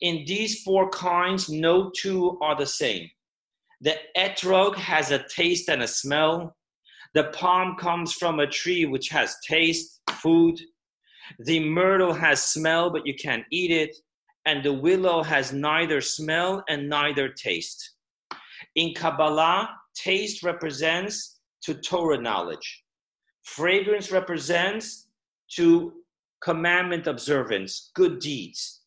In 0.00 0.24
these 0.26 0.62
four 0.62 0.88
kinds, 0.90 1.48
no 1.48 1.90
two 1.96 2.38
are 2.40 2.56
the 2.56 2.66
same. 2.66 3.08
The 3.80 3.96
etrog 4.16 4.76
has 4.76 5.10
a 5.10 5.24
taste 5.28 5.68
and 5.68 5.82
a 5.82 5.88
smell. 5.88 6.56
The 7.14 7.24
palm 7.24 7.76
comes 7.76 8.12
from 8.12 8.40
a 8.40 8.46
tree 8.46 8.84
which 8.84 9.08
has 9.08 9.36
taste, 9.46 10.00
food. 10.10 10.60
The 11.40 11.60
myrtle 11.60 12.12
has 12.12 12.42
smell, 12.42 12.90
but 12.90 13.06
you 13.06 13.14
can't 13.14 13.44
eat 13.50 13.70
it. 13.70 13.96
And 14.46 14.64
the 14.64 14.72
willow 14.72 15.22
has 15.22 15.52
neither 15.52 16.00
smell 16.00 16.64
and 16.68 16.88
neither 16.88 17.28
taste. 17.28 17.94
In 18.74 18.94
Kabbalah, 18.94 19.70
taste 19.94 20.42
represents 20.42 21.40
to 21.62 21.74
Torah 21.74 22.20
knowledge. 22.20 22.84
Fragrance 23.42 24.10
represents 24.10 25.08
to 25.52 25.92
commandment 26.42 27.06
observance, 27.06 27.90
good 27.94 28.18
deeds. 28.18 28.80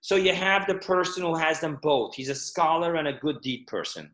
So 0.00 0.16
you 0.16 0.34
have 0.34 0.66
the 0.66 0.76
person 0.76 1.22
who 1.22 1.34
has 1.34 1.60
them 1.60 1.78
both. 1.82 2.14
He's 2.14 2.28
a 2.28 2.34
scholar 2.34 2.96
and 2.96 3.08
a 3.08 3.14
good 3.14 3.40
deed 3.40 3.66
person. 3.66 4.10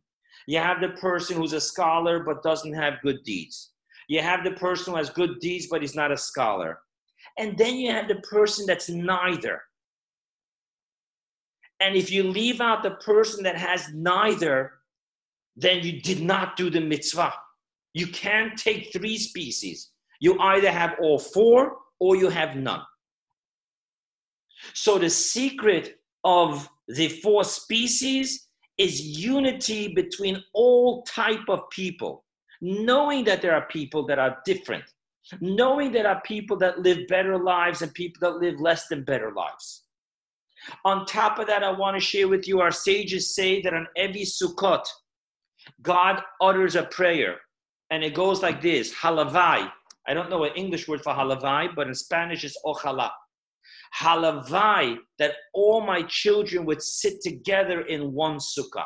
You 0.47 0.59
have 0.59 0.81
the 0.81 0.91
person 1.01 1.37
who's 1.37 1.53
a 1.53 1.61
scholar 1.61 2.21
but 2.25 2.43
doesn't 2.43 2.75
have 2.75 3.03
good 3.03 3.23
deeds. 3.25 3.73
You 4.09 4.21
have 4.21 4.45
the 4.45 4.53
person 4.53 4.93
who 4.93 4.97
has 4.97 5.11
good 5.11 5.39
deeds 5.41 5.69
but 5.71 5.81
he's 5.81 5.95
not 5.95 6.13
a 6.13 6.17
scholar. 6.17 6.81
And 7.39 7.57
then 7.57 7.77
you 7.77 7.91
have 7.93 8.09
the 8.09 8.21
person 8.29 8.67
that's 8.67 8.89
neither. 8.89 9.61
And 11.81 11.97
if 11.97 12.11
you 12.11 12.23
leave 12.23 12.61
out 12.61 12.83
the 12.83 12.93
person 12.93 13.43
that 13.45 13.57
has 13.57 13.89
neither, 13.93 14.73
then 15.57 15.83
you 15.83 16.01
did 16.01 16.23
not 16.23 16.57
do 16.57 16.71
the 16.71 16.81
mitzvah. 16.81 17.35
You 17.95 18.07
can't 18.07 18.57
take 18.57 18.93
three 18.93 19.19
species. 19.19 19.91
You 20.21 20.39
either 20.39 20.71
have 20.71 20.95
all 21.01 21.19
four 21.19 21.77
or 22.03 22.17
you 22.17 22.29
have 22.29 22.57
none. 22.57 22.83
So 24.75 24.99
the 24.99 25.09
secret 25.09 26.01
of 26.25 26.69
the 26.89 27.09
four 27.09 27.45
species 27.45 28.49
is 28.77 29.01
unity 29.01 29.95
between 29.95 30.43
all 30.53 31.05
type 31.05 31.49
of 31.49 31.71
people, 31.71 32.25
knowing 32.61 33.23
that 33.27 33.41
there 33.41 33.55
are 33.55 33.67
people 33.69 34.05
that 34.07 34.19
are 34.19 34.39
different, 34.45 34.83
knowing 35.41 35.93
there 35.93 36.09
are 36.09 36.21
people 36.23 36.57
that 36.57 36.81
live 36.81 37.07
better 37.07 37.39
lives 37.39 37.83
and 37.83 37.95
people 37.95 38.19
that 38.21 38.39
live 38.45 38.61
less 38.61 38.89
than 38.89 39.05
better 39.05 39.31
lives. 39.33 39.85
On 40.85 41.07
top 41.07 41.39
of 41.39 41.47
that, 41.47 41.63
I 41.63 41.71
want 41.71 41.97
to 41.97 42.01
share 42.01 42.27
with 42.27 42.49
you 42.49 42.61
our 42.61 42.73
sages 42.73 43.33
say 43.33 43.63
that 43.63 43.75
on 43.75 43.87
every 43.97 44.25
Sukkot, 44.25 44.85
God 45.83 46.21
utters 46.41 46.75
a 46.75 46.83
prayer, 46.83 47.37
and 47.91 48.03
it 48.03 48.15
goes 48.15 48.43
like 48.43 48.61
this 48.61 48.93
Halavai. 48.93 49.71
I 50.07 50.15
don't 50.15 50.31
know 50.31 50.45
an 50.45 50.55
English 50.57 50.89
word 50.89 51.03
for 51.03 51.13
halavai, 51.13 51.75
but 51.75 51.87
in 51.87 51.95
Spanish 51.95 52.45
it's 52.45 52.59
ojalá. 52.65 53.11
Halavai, 54.01 54.97
that 55.19 55.35
all 55.55 55.81
my 55.81 56.03
children 56.03 56.65
would 56.65 56.83
sit 56.83 57.21
together 57.23 57.83
in 57.83 58.13
one 58.13 58.39
sukkah. 58.39 58.85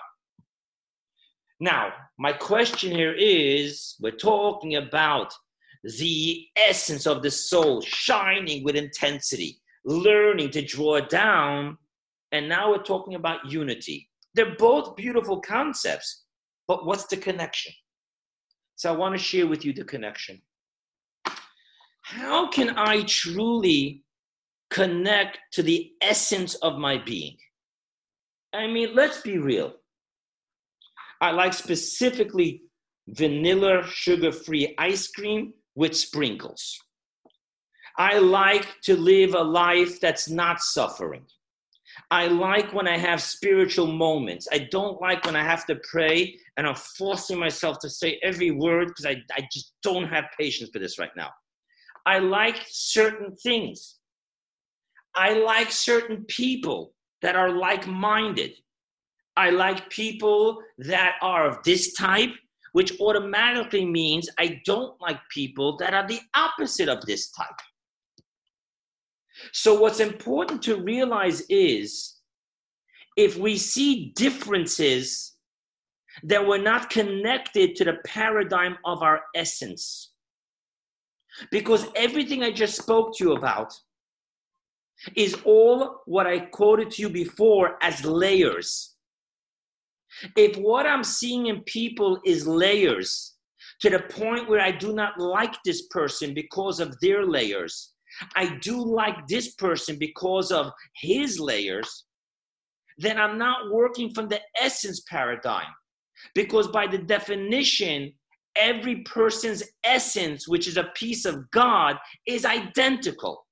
Now, 1.60 1.92
my 2.18 2.32
question 2.32 2.90
here 2.90 3.14
is 3.14 3.96
we're 4.00 4.10
talking 4.10 4.76
about 4.76 5.32
the 5.82 6.44
essence 6.56 7.06
of 7.06 7.22
the 7.22 7.30
soul 7.30 7.80
shining 7.80 8.64
with 8.64 8.76
intensity, 8.76 9.58
learning 9.84 10.50
to 10.50 10.62
draw 10.62 11.00
down, 11.00 11.78
and 12.32 12.48
now 12.48 12.70
we're 12.70 12.82
talking 12.82 13.14
about 13.14 13.50
unity. 13.50 14.10
They're 14.34 14.56
both 14.56 14.96
beautiful 14.96 15.40
concepts, 15.40 16.24
but 16.68 16.84
what's 16.84 17.06
the 17.06 17.16
connection? 17.16 17.72
So 18.74 18.92
I 18.92 18.96
want 18.96 19.16
to 19.16 19.22
share 19.22 19.46
with 19.46 19.64
you 19.64 19.72
the 19.72 19.84
connection. 19.84 20.42
How 22.08 22.46
can 22.46 22.78
I 22.78 23.02
truly 23.02 24.04
connect 24.70 25.38
to 25.54 25.62
the 25.64 25.90
essence 26.00 26.54
of 26.56 26.78
my 26.78 26.98
being? 26.98 27.36
I 28.54 28.68
mean, 28.68 28.94
let's 28.94 29.20
be 29.22 29.38
real. 29.38 29.74
I 31.20 31.32
like 31.32 31.52
specifically 31.52 32.62
vanilla 33.08 33.82
sugar 33.88 34.30
free 34.30 34.72
ice 34.78 35.08
cream 35.08 35.52
with 35.74 35.96
sprinkles. 35.96 36.78
I 37.98 38.18
like 38.18 38.80
to 38.82 38.96
live 38.96 39.34
a 39.34 39.42
life 39.42 40.00
that's 40.00 40.30
not 40.30 40.62
suffering. 40.62 41.24
I 42.12 42.28
like 42.28 42.72
when 42.72 42.86
I 42.86 42.98
have 42.98 43.20
spiritual 43.20 43.88
moments. 43.88 44.46
I 44.52 44.68
don't 44.70 45.00
like 45.00 45.24
when 45.24 45.34
I 45.34 45.42
have 45.42 45.66
to 45.66 45.74
pray 45.90 46.38
and 46.56 46.68
I'm 46.68 46.76
forcing 46.76 47.40
myself 47.40 47.80
to 47.80 47.90
say 47.90 48.20
every 48.22 48.52
word 48.52 48.88
because 48.88 49.06
I, 49.06 49.16
I 49.36 49.48
just 49.50 49.72
don't 49.82 50.06
have 50.06 50.26
patience 50.38 50.70
for 50.72 50.78
this 50.78 51.00
right 51.00 51.10
now. 51.16 51.30
I 52.06 52.20
like 52.20 52.56
certain 52.68 53.34
things. 53.34 53.96
I 55.16 55.34
like 55.34 55.72
certain 55.72 56.24
people 56.28 56.94
that 57.22 57.34
are 57.34 57.50
like 57.50 57.86
minded. 57.86 58.52
I 59.36 59.50
like 59.50 59.90
people 59.90 60.62
that 60.78 61.16
are 61.20 61.48
of 61.48 61.62
this 61.64 61.94
type, 61.94 62.30
which 62.72 62.98
automatically 63.00 63.84
means 63.84 64.30
I 64.38 64.60
don't 64.64 64.98
like 65.00 65.18
people 65.30 65.76
that 65.78 65.94
are 65.94 66.06
the 66.06 66.20
opposite 66.34 66.88
of 66.88 67.04
this 67.06 67.30
type. 67.32 67.60
So, 69.52 69.78
what's 69.78 70.00
important 70.00 70.62
to 70.62 70.82
realize 70.82 71.42
is 71.50 72.16
if 73.16 73.36
we 73.36 73.58
see 73.58 74.12
differences, 74.16 75.34
then 76.22 76.46
we're 76.46 76.62
not 76.62 76.88
connected 76.88 77.76
to 77.76 77.84
the 77.84 77.98
paradigm 78.06 78.76
of 78.84 79.02
our 79.02 79.22
essence. 79.34 80.12
Because 81.50 81.86
everything 81.94 82.42
I 82.42 82.50
just 82.50 82.76
spoke 82.76 83.16
to 83.16 83.24
you 83.24 83.32
about 83.34 83.72
is 85.14 85.36
all 85.44 86.02
what 86.06 86.26
I 86.26 86.38
quoted 86.40 86.90
to 86.92 87.02
you 87.02 87.10
before 87.10 87.76
as 87.82 88.04
layers. 88.04 88.94
If 90.36 90.56
what 90.56 90.86
I'm 90.86 91.04
seeing 91.04 91.46
in 91.46 91.60
people 91.62 92.18
is 92.24 92.46
layers 92.46 93.34
to 93.82 93.90
the 93.90 94.00
point 94.00 94.48
where 94.48 94.60
I 94.60 94.70
do 94.70 94.94
not 94.94 95.18
like 95.18 95.54
this 95.64 95.86
person 95.88 96.32
because 96.32 96.80
of 96.80 96.98
their 97.00 97.26
layers, 97.26 97.92
I 98.34 98.56
do 98.62 98.82
like 98.82 99.26
this 99.28 99.54
person 99.54 99.98
because 99.98 100.50
of 100.50 100.72
his 100.96 101.38
layers, 101.38 102.06
then 102.98 103.18
I'm 103.18 103.36
not 103.36 103.70
working 103.70 104.10
from 104.14 104.28
the 104.28 104.40
essence 104.60 105.00
paradigm. 105.08 105.66
Because 106.34 106.68
by 106.68 106.86
the 106.86 106.98
definition, 106.98 108.12
every 108.58 109.02
person's 109.02 109.62
essence, 109.84 110.48
which 110.48 110.66
is 110.66 110.76
a 110.76 110.90
piece 110.94 111.24
of 111.24 111.50
God, 111.50 111.96
is 112.26 112.44
identical. 112.44 113.46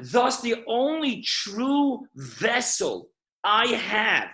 Thus, 0.00 0.40
the 0.40 0.62
only 0.68 1.22
true 1.22 2.00
vessel 2.14 3.08
I 3.44 3.66
have 3.68 4.28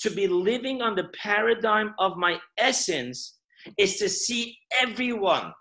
to 0.00 0.10
be 0.10 0.26
living 0.26 0.82
on 0.82 0.94
the 0.94 1.08
paradigm 1.20 1.94
of 1.98 2.16
my 2.16 2.38
essence 2.58 3.38
is 3.78 3.96
to 3.96 4.08
see 4.08 4.56
everyone 4.80 5.52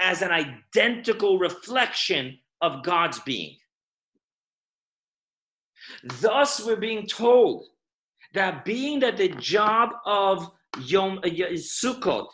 as 0.00 0.22
an 0.22 0.30
identical 0.30 1.38
reflection 1.38 2.38
of 2.60 2.82
God's 2.82 3.20
being. 3.20 3.56
Thus, 6.20 6.64
we're 6.64 6.76
being 6.76 7.06
told 7.06 7.66
that 8.34 8.64
being 8.64 9.00
that 9.00 9.16
the 9.16 9.28
job 9.28 9.90
of 10.06 10.50
Yom 10.80 11.18
uh, 11.18 11.28
Sukkot 11.28 12.28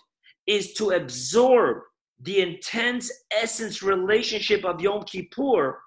is 0.47 0.73
to 0.75 0.91
absorb 0.91 1.83
the 2.21 2.41
intense 2.41 3.11
essence 3.31 3.83
relationship 3.83 4.65
of 4.65 4.81
Yom 4.81 5.03
Kippur, 5.05 5.79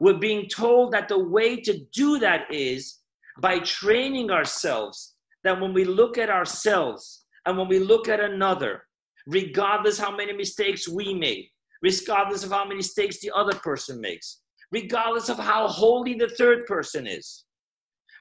we're 0.00 0.14
being 0.18 0.48
told 0.48 0.92
that 0.92 1.08
the 1.08 1.18
way 1.18 1.56
to 1.60 1.78
do 1.92 2.18
that 2.18 2.52
is 2.52 3.00
by 3.40 3.58
training 3.60 4.30
ourselves 4.30 5.14
that 5.44 5.60
when 5.60 5.72
we 5.72 5.84
look 5.84 6.18
at 6.18 6.30
ourselves 6.30 7.24
and 7.44 7.56
when 7.56 7.68
we 7.68 7.78
look 7.78 8.08
at 8.08 8.20
another, 8.20 8.82
regardless 9.26 9.98
how 9.98 10.14
many 10.14 10.32
mistakes 10.32 10.88
we 10.88 11.14
make, 11.14 11.50
regardless 11.82 12.44
of 12.44 12.50
how 12.50 12.64
many 12.64 12.76
mistakes 12.76 13.20
the 13.20 13.30
other 13.34 13.54
person 13.58 14.00
makes, 14.00 14.40
regardless 14.72 15.28
of 15.28 15.38
how 15.38 15.68
holy 15.68 16.14
the 16.14 16.28
third 16.30 16.66
person 16.66 17.06
is, 17.06 17.44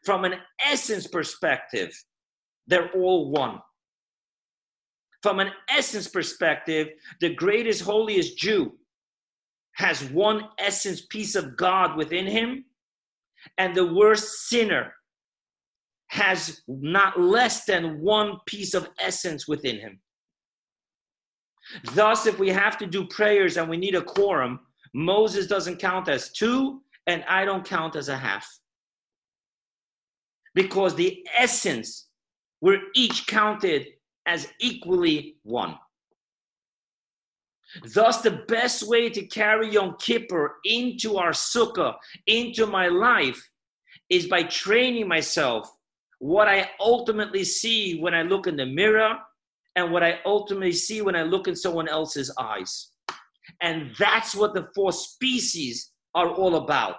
from 0.04 0.26
an 0.26 0.36
essence 0.66 1.08
perspective, 1.08 1.92
they're 2.68 2.92
all 2.92 3.32
one. 3.32 3.60
From 5.22 5.40
an 5.40 5.52
essence 5.70 6.08
perspective, 6.08 6.90
the 7.20 7.34
greatest, 7.34 7.82
holiest 7.82 8.38
Jew 8.38 8.78
has 9.74 10.04
one 10.12 10.44
essence 10.60 11.06
piece 11.08 11.36
of 11.36 11.58
God 11.58 11.98
within 11.98 12.26
him, 12.28 12.66
and 13.58 13.76
the 13.76 13.94
worst 13.94 14.48
sinner 14.48 14.94
has 16.08 16.62
not 16.68 17.20
less 17.20 17.66
than 17.66 18.00
one 18.02 18.38
piece 18.46 18.74
of 18.74 18.90
essence 19.00 19.48
within 19.48 19.80
him. 19.80 20.00
Thus, 21.94 22.28
if 22.28 22.38
we 22.40 22.50
have 22.50 22.78
to 22.78 22.86
do 22.86 23.08
prayers 23.08 23.58
and 23.58 23.70
we 23.70 23.78
need 23.78 23.96
a 23.96 24.02
quorum, 24.02 24.60
Moses 24.94 25.48
doesn't 25.48 25.78
count 25.78 26.08
as 26.08 26.32
two, 26.32 26.82
and 27.08 27.24
I 27.28 27.44
don't 27.44 27.66
count 27.66 27.96
as 27.96 28.10
a 28.10 28.18
half. 28.18 28.48
Because 30.54 30.96
the 30.96 31.26
essence, 31.38 32.08
we're 32.62 32.82
each 32.94 33.28
counted 33.28 33.88
as 34.26 34.48
equally 34.60 35.38
one. 35.44 35.78
Thus, 37.94 38.22
the 38.22 38.44
best 38.48 38.88
way 38.88 39.10
to 39.10 39.26
carry 39.26 39.74
Yom 39.74 39.96
Kippur 40.00 40.56
into 40.64 41.18
our 41.18 41.32
sukkah, 41.32 41.96
into 42.28 42.66
my 42.66 42.88
life, 42.88 43.42
is 44.10 44.28
by 44.28 44.44
training 44.44 45.08
myself 45.08 45.70
what 46.20 46.48
I 46.48 46.70
ultimately 46.80 47.44
see 47.44 48.00
when 48.00 48.14
I 48.14 48.22
look 48.22 48.48
in 48.48 48.56
the 48.56 48.66
mirror 48.66 49.18
and 49.76 49.92
what 49.92 50.04
I 50.04 50.20
ultimately 50.26 50.72
see 50.72 51.02
when 51.02 51.16
I 51.16 51.24
look 51.24 51.48
in 51.48 51.56
someone 51.56 51.88
else's 51.88 52.34
eyes. 52.40 52.92
And 53.62 53.92
that's 54.00 54.34
what 54.36 54.54
the 54.54 54.70
four 54.74 54.92
species 54.92 55.92
are 56.14 56.30
all 56.30 56.56
about. 56.56 56.98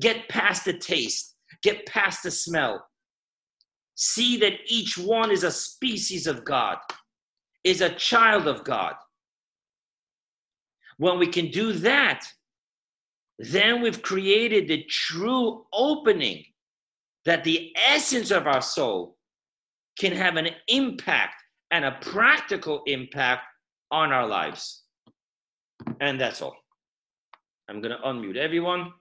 Get 0.00 0.28
past 0.28 0.64
the 0.64 0.72
taste, 0.72 1.36
get 1.62 1.84
past 1.86 2.22
the 2.22 2.30
smell. 2.30 2.87
See 4.00 4.36
that 4.36 4.60
each 4.68 4.96
one 4.96 5.32
is 5.32 5.42
a 5.42 5.50
species 5.50 6.28
of 6.28 6.44
God, 6.44 6.78
is 7.64 7.80
a 7.80 7.90
child 7.90 8.46
of 8.46 8.62
God. 8.62 8.94
When 10.98 11.18
we 11.18 11.26
can 11.26 11.50
do 11.50 11.72
that, 11.72 12.24
then 13.40 13.82
we've 13.82 14.00
created 14.00 14.68
the 14.68 14.84
true 14.84 15.66
opening 15.72 16.44
that 17.24 17.42
the 17.42 17.72
essence 17.88 18.30
of 18.30 18.46
our 18.46 18.62
soul 18.62 19.16
can 19.98 20.12
have 20.12 20.36
an 20.36 20.50
impact 20.68 21.42
and 21.72 21.84
a 21.84 21.98
practical 22.00 22.82
impact 22.86 23.42
on 23.90 24.12
our 24.12 24.28
lives. 24.28 24.84
And 26.00 26.20
that's 26.20 26.40
all. 26.40 26.56
I'm 27.68 27.80
going 27.80 27.96
to 27.96 28.06
unmute 28.06 28.36
everyone. 28.36 28.92